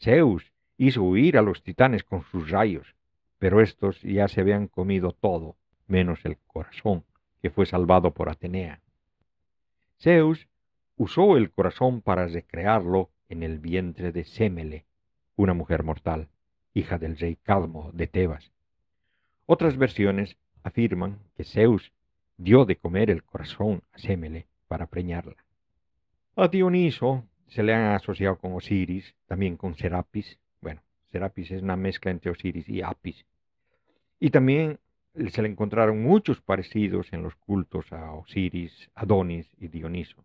[0.00, 2.94] Zeus hizo huir a los titanes con sus rayos,
[3.38, 7.04] pero estos ya se habían comido todo, menos el corazón,
[7.40, 8.80] que fue salvado por Atenea.
[9.98, 10.48] Zeus
[10.96, 14.86] usó el corazón para recrearlo en el vientre de Semele,
[15.36, 16.28] una mujer mortal,
[16.74, 18.52] hija del rey Cadmo de Tebas.
[19.46, 20.36] Otras versiones
[20.66, 21.92] afirman que Zeus
[22.36, 25.36] dio de comer el corazón a Semele para preñarla.
[26.34, 30.38] A Dioniso se le han asociado con Osiris, también con Serapis.
[30.60, 33.24] Bueno, Serapis es una mezcla entre Osiris y Apis.
[34.18, 34.80] Y también
[35.28, 40.24] se le encontraron muchos parecidos en los cultos a Osiris, Adonis y Dioniso.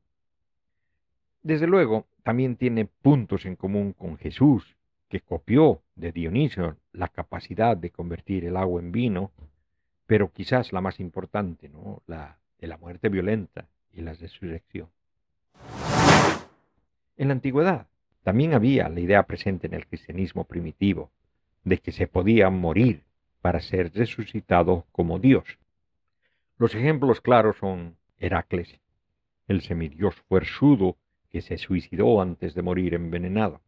[1.43, 4.75] Desde luego, también tiene puntos en común con Jesús,
[5.07, 9.31] que copió de Dioniso la capacidad de convertir el agua en vino,
[10.05, 12.01] pero quizás la más importante, ¿no?
[12.07, 14.89] la de la muerte violenta y la resurrección.
[17.17, 17.87] En la antigüedad
[18.23, 21.11] también había la idea presente en el cristianismo primitivo
[21.63, 23.03] de que se podía morir
[23.41, 25.57] para ser resucitado como Dios.
[26.57, 28.79] Los ejemplos claros son Heracles,
[29.47, 30.97] el semidios fuerzudo
[31.31, 33.61] que se suicidó antes de morir envenenado.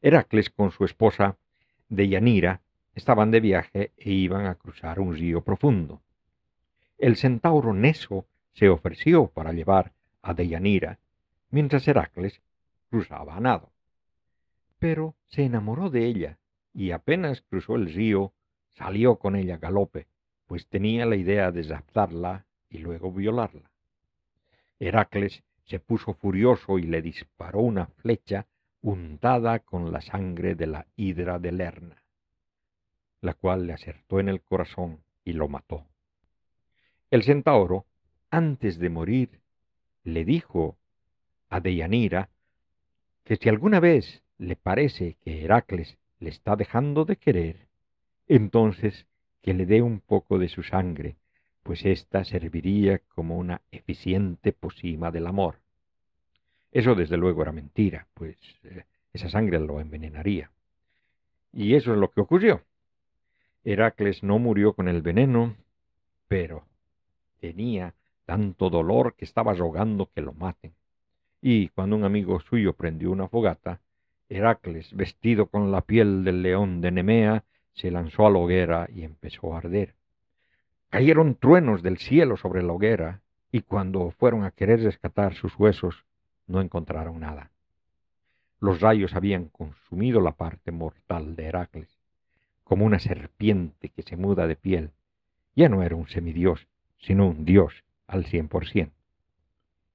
[0.00, 1.36] Heracles con su esposa
[1.88, 2.62] Deyanira
[2.96, 6.00] estaban de viaje e iban a cruzar un río profundo.
[6.98, 9.92] El centauro Neso se ofreció para llevar
[10.22, 10.98] a Deyanira,
[11.50, 12.40] mientras Heracles
[12.88, 13.70] cruzaba a nado.
[14.78, 16.38] Pero se enamoró de ella
[16.72, 18.32] y apenas cruzó el río
[18.72, 20.06] salió con ella a galope,
[20.46, 23.70] pues tenía la idea de raptarla y luego violarla.
[24.80, 28.46] Heracles se puso furioso y le disparó una flecha
[28.80, 32.02] untada con la sangre de la hidra de Lerna,
[33.20, 35.86] la cual le acertó en el corazón y lo mató.
[37.10, 37.86] El centauro,
[38.30, 39.40] antes de morir,
[40.04, 40.76] le dijo
[41.48, 42.28] a Deyanira
[43.24, 47.68] que si alguna vez le parece que Heracles le está dejando de querer,
[48.28, 49.06] entonces
[49.42, 51.16] que le dé un poco de su sangre,
[51.62, 55.60] pues ésta serviría como una eficiente pócima del amor.
[56.72, 60.50] Eso desde luego era mentira, pues eh, esa sangre lo envenenaría.
[61.52, 62.62] Y eso es lo que ocurrió.
[63.66, 65.54] Heracles no murió con el veneno,
[66.28, 66.64] pero
[67.40, 67.92] tenía
[68.24, 70.72] tanto dolor que estaba rogando que lo maten
[71.48, 73.80] y cuando un amigo suyo prendió una fogata,
[74.28, 79.04] Heracles, vestido con la piel del león de Nemea, se lanzó a la hoguera y
[79.04, 79.94] empezó a arder.
[80.90, 83.20] Cayeron truenos del cielo sobre la hoguera,
[83.52, 86.04] y cuando fueron a querer rescatar sus huesos,
[86.48, 87.52] no encontraron nada.
[88.58, 91.95] Los rayos habían consumido la parte mortal de Heracles,
[92.66, 94.90] como una serpiente que se muda de piel.
[95.54, 96.66] Ya no era un semidios,
[96.98, 98.90] sino un dios al cien por cien.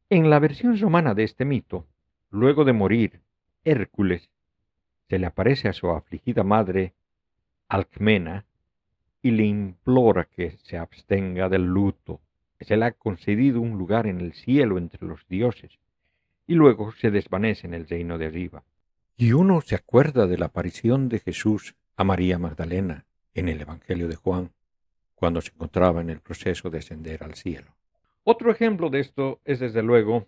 [0.09, 1.85] En la versión romana de este mito,
[2.29, 3.19] luego de morir
[3.65, 4.29] Hércules,
[5.09, 6.93] se le aparece a su afligida madre
[7.67, 8.45] Alcmena
[9.21, 12.21] y le implora que se abstenga del luto,
[12.57, 15.77] que se le ha concedido un lugar en el cielo entre los dioses,
[16.47, 18.63] y luego se desvanece en el reino de arriba.
[19.17, 24.07] Y uno se acuerda de la aparición de Jesús a María Magdalena en el Evangelio
[24.07, 24.51] de Juan,
[25.13, 27.75] cuando se encontraba en el proceso de ascender al cielo.
[28.23, 30.25] Otro ejemplo de esto es desde luego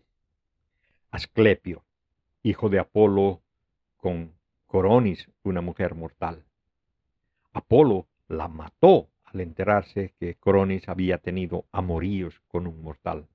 [1.10, 1.84] Asclepio,
[2.44, 3.42] hijo de Apolo
[3.98, 4.34] con
[4.68, 6.44] Coronis, una mujer mortal.
[7.54, 13.26] Apolo la mató al enterarse que Coronis había tenido amoríos con un mortal.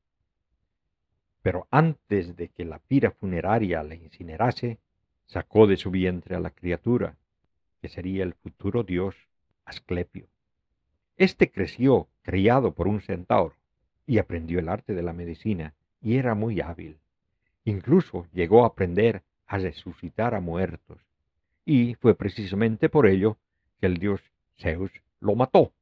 [1.43, 4.79] Pero antes de que la pira funeraria la incinerase,
[5.27, 7.17] sacó de su vientre a la criatura,
[7.81, 9.15] que sería el futuro dios
[9.65, 10.29] Asclepio.
[11.17, 13.55] Este creció criado por un centauro
[14.07, 16.99] y aprendió el arte de la medicina y era muy hábil.
[17.65, 20.99] Incluso llegó a aprender a resucitar a muertos.
[21.65, 23.37] Y fue precisamente por ello
[23.81, 24.23] que el dios
[24.59, 25.73] Zeus lo mató.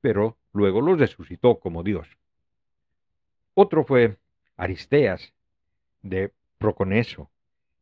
[0.00, 2.08] Pero luego lo resucitó como dios.
[3.54, 4.16] Otro fue
[4.56, 5.32] Aristeas
[6.02, 7.30] de Proconeso,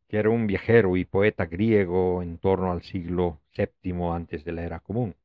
[0.07, 4.63] que era un viajero y poeta griego en torno al siglo VII antes de la
[4.63, 5.15] era común,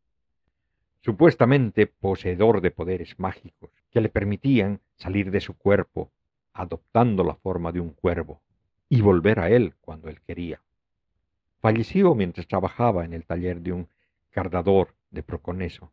[1.02, 6.10] supuestamente poseedor de poderes mágicos que le permitían salir de su cuerpo,
[6.52, 8.40] adoptando la forma de un cuervo,
[8.88, 10.60] y volver a él cuando él quería.
[11.60, 13.88] Falleció mientras trabajaba en el taller de un
[14.30, 15.92] cardador de Proconeso.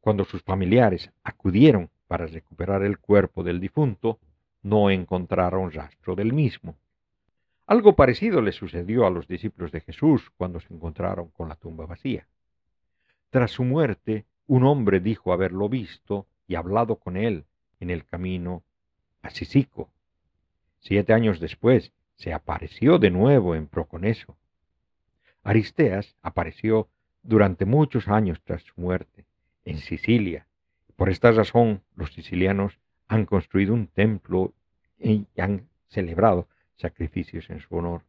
[0.00, 4.18] Cuando sus familiares acudieron para recuperar el cuerpo del difunto,
[4.62, 6.76] no encontraron rastro del mismo.
[7.66, 11.86] Algo parecido le sucedió a los discípulos de Jesús cuando se encontraron con la tumba
[11.86, 12.26] vacía.
[13.30, 17.46] Tras su muerte, un hombre dijo haberlo visto y hablado con él
[17.80, 18.62] en el camino
[19.22, 19.90] a Sisico.
[20.80, 24.36] Siete años después, se apareció de nuevo en Proconeso.
[25.42, 26.88] Aristeas apareció
[27.22, 29.24] durante muchos años tras su muerte
[29.64, 30.46] en Sicilia.
[30.96, 34.52] Por esta razón, los sicilianos han construido un templo
[34.98, 36.48] y han celebrado
[36.82, 38.02] sacrificios en su honor.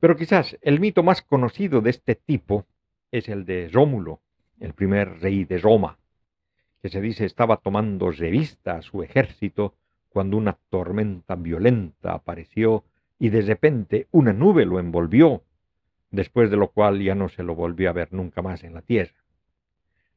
[0.00, 2.66] Pero quizás el mito más conocido de este tipo
[3.10, 4.20] es el de Rómulo,
[4.60, 5.98] el primer rey de Roma,
[6.80, 9.74] que se dice estaba tomando revista a su ejército
[10.08, 12.84] cuando una tormenta violenta apareció
[13.18, 15.42] y de repente una nube lo envolvió,
[16.10, 18.82] después de lo cual ya no se lo volvió a ver nunca más en la
[18.82, 19.24] tierra.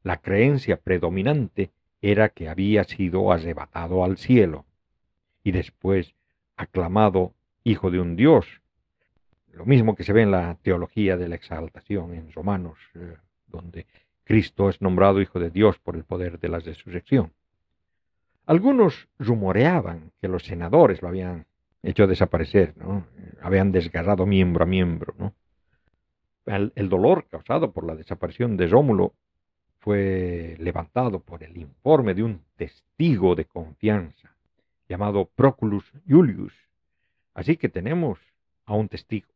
[0.04, 4.66] La creencia predominante era que había sido arrebatado al cielo
[5.44, 6.16] y después
[6.60, 7.34] aclamado
[7.64, 8.46] hijo de un dios,
[9.54, 13.16] lo mismo que se ve en la teología de la exaltación en Romanos, eh,
[13.48, 13.88] donde
[14.26, 17.32] Cristo es nombrado hijo de Dios por el poder de la resurrección.
[18.46, 21.46] Algunos rumoreaban que los senadores lo habían
[21.82, 23.06] hecho desaparecer, ¿no?
[23.42, 25.16] habían desgarrado miembro a miembro.
[25.18, 25.34] ¿no?
[26.46, 29.14] El, el dolor causado por la desaparición de Rómulo
[29.80, 34.30] fue levantado por el informe de un testigo de confianza
[34.90, 36.54] llamado Proculus Julius.
[37.36, 38.20] Así que tenemos
[38.66, 39.30] a un testigo.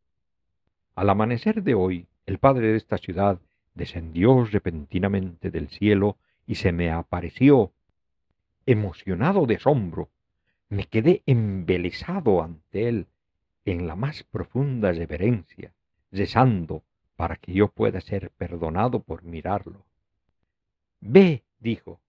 [0.96, 3.40] Al amanecer de hoy, el padre de esta ciudad
[3.76, 7.72] descendió repentinamente del cielo y se me apareció.
[8.66, 10.10] Emocionado de asombro,
[10.70, 13.08] me quedé embelesado ante él
[13.66, 15.74] en la más profunda reverencia,
[16.12, 16.84] rezando
[17.16, 19.86] para que yo pueda ser perdonado por mirarlo.
[21.00, 22.00] Ve, dijo,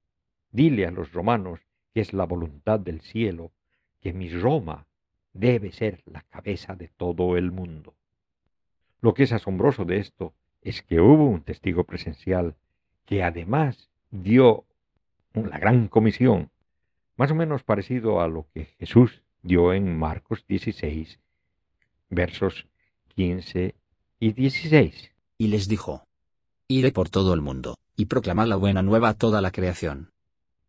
[0.50, 1.60] dile a los romanos
[1.94, 3.52] que es la voluntad del cielo,
[4.00, 4.86] que mi Roma
[5.32, 7.94] debe ser la cabeza de todo el mundo.
[9.00, 12.56] Lo que es asombroso de esto es que hubo un testigo presencial
[13.06, 14.64] que además dio
[15.34, 16.50] la gran comisión,
[17.16, 21.20] más o menos parecido a lo que Jesús dio en Marcos 16,
[22.10, 22.66] versos
[23.08, 23.74] 15
[24.18, 25.12] y 16.
[25.38, 26.06] Y les dijo,
[26.66, 30.12] Iré por todo el mundo, y proclamad la buena nueva a toda la creación.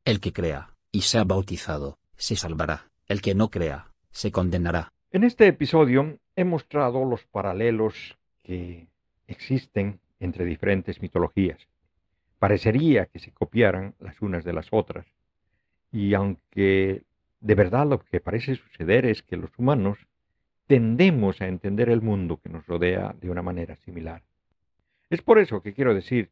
[0.04, 2.90] El que crea, y sea bautizado, se salvará.
[3.06, 4.94] El que no crea, se condenará.
[5.12, 8.88] En este episodio he mostrado los paralelos que
[9.28, 11.60] existen entre diferentes mitologías.
[12.40, 15.06] Parecería que se copiaran las unas de las otras.
[15.92, 17.04] Y aunque
[17.42, 19.98] de verdad lo que parece suceder es que los humanos
[20.66, 24.24] tendemos a entender el mundo que nos rodea de una manera similar.
[25.10, 26.30] Es por eso que quiero decir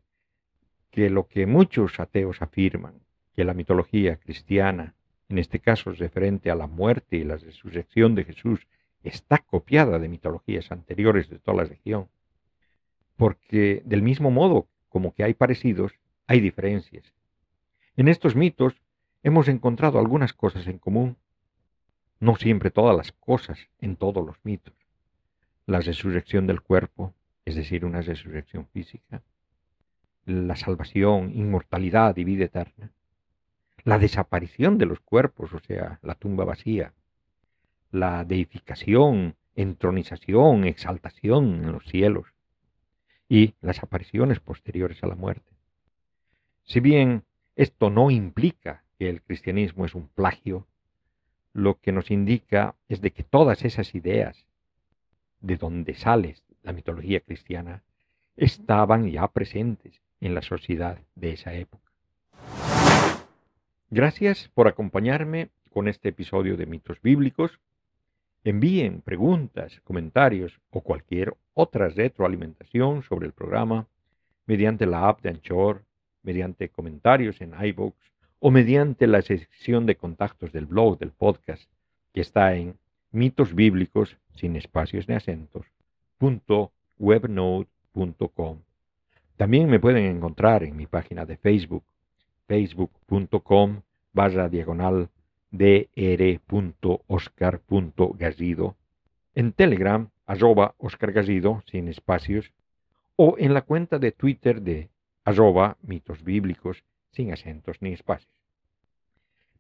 [0.90, 3.03] que lo que muchos ateos afirman,
[3.36, 4.96] que la mitología cristiana,
[5.30, 8.68] en este caso referente a la muerte y la resurrección de Jesús,
[9.04, 12.08] está copiada de mitologías anteriores de toda la región.
[13.18, 15.94] Porque del mismo modo como que hay parecidos,
[16.28, 17.14] hay diferencias.
[17.98, 18.76] En estos mitos
[19.24, 21.18] hemos encontrado algunas cosas en común,
[22.20, 24.74] no siempre todas las cosas en todos los mitos.
[25.66, 27.14] La resurrección del cuerpo,
[27.46, 29.22] es decir, una resurrección física,
[30.26, 32.92] la salvación, inmortalidad y vida eterna,
[33.84, 36.94] la desaparición de los cuerpos, o sea, la tumba vacía,
[37.92, 42.28] la deificación entronización, exaltación en los cielos
[43.30, 45.52] y las apariciones posteriores a la muerte.
[46.64, 47.24] Si bien
[47.56, 50.68] esto no implica que el cristianismo es un plagio,
[51.54, 54.48] lo que nos indica es de que todas esas ideas
[55.40, 57.84] de donde sale la mitología cristiana
[58.36, 61.83] estaban ya presentes en la sociedad de esa época.
[63.96, 67.60] Gracias por acompañarme con este episodio de mitos bíblicos.
[68.44, 73.86] Envíen preguntas, comentarios o cualquier otra retroalimentación sobre el programa
[74.48, 75.84] mediante la app de Anchor,
[76.24, 77.96] mediante comentarios en iVoox
[78.40, 81.70] o mediante la sección de contactos del blog del podcast
[82.16, 82.76] que está en
[83.12, 85.68] mitos bíblicos sin espacios ni acentos
[86.98, 88.58] webnode.com.
[89.38, 91.84] También me pueden encontrar en mi página de Facebook,
[92.48, 93.82] facebook.com
[94.14, 95.10] barra diagonal
[99.36, 101.14] en Telegram, arroba Oscar
[101.66, 102.52] sin espacios,
[103.16, 104.90] o en la cuenta de Twitter de
[105.24, 108.34] arroba mitos bíblicos sin acentos ni espacios.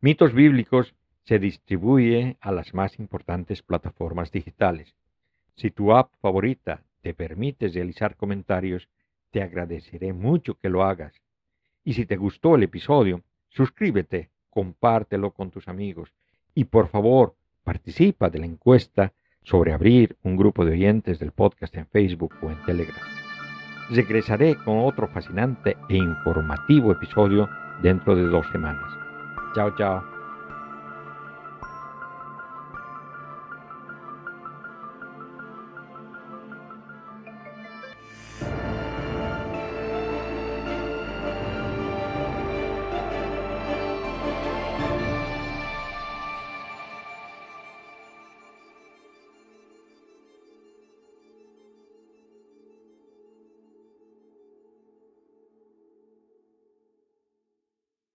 [0.02, 4.96] Mitos bíblicos se distribuye a las más importantes plataformas digitales.
[5.56, 8.90] Si tu app favorita te permite realizar comentarios,
[9.30, 11.14] te agradeceré mucho que lo hagas.
[11.84, 16.14] Y si te gustó el episodio, suscríbete, compártelo con tus amigos
[16.56, 19.14] y por favor participa de la encuesta
[19.44, 22.96] sobre abrir un grupo de oyentes del podcast en Facebook o en Telegram.
[23.90, 27.50] Regresaré con otro fascinante e informativo episodio
[27.82, 28.90] dentro de dos semanas.
[29.54, 30.13] Chao, chao.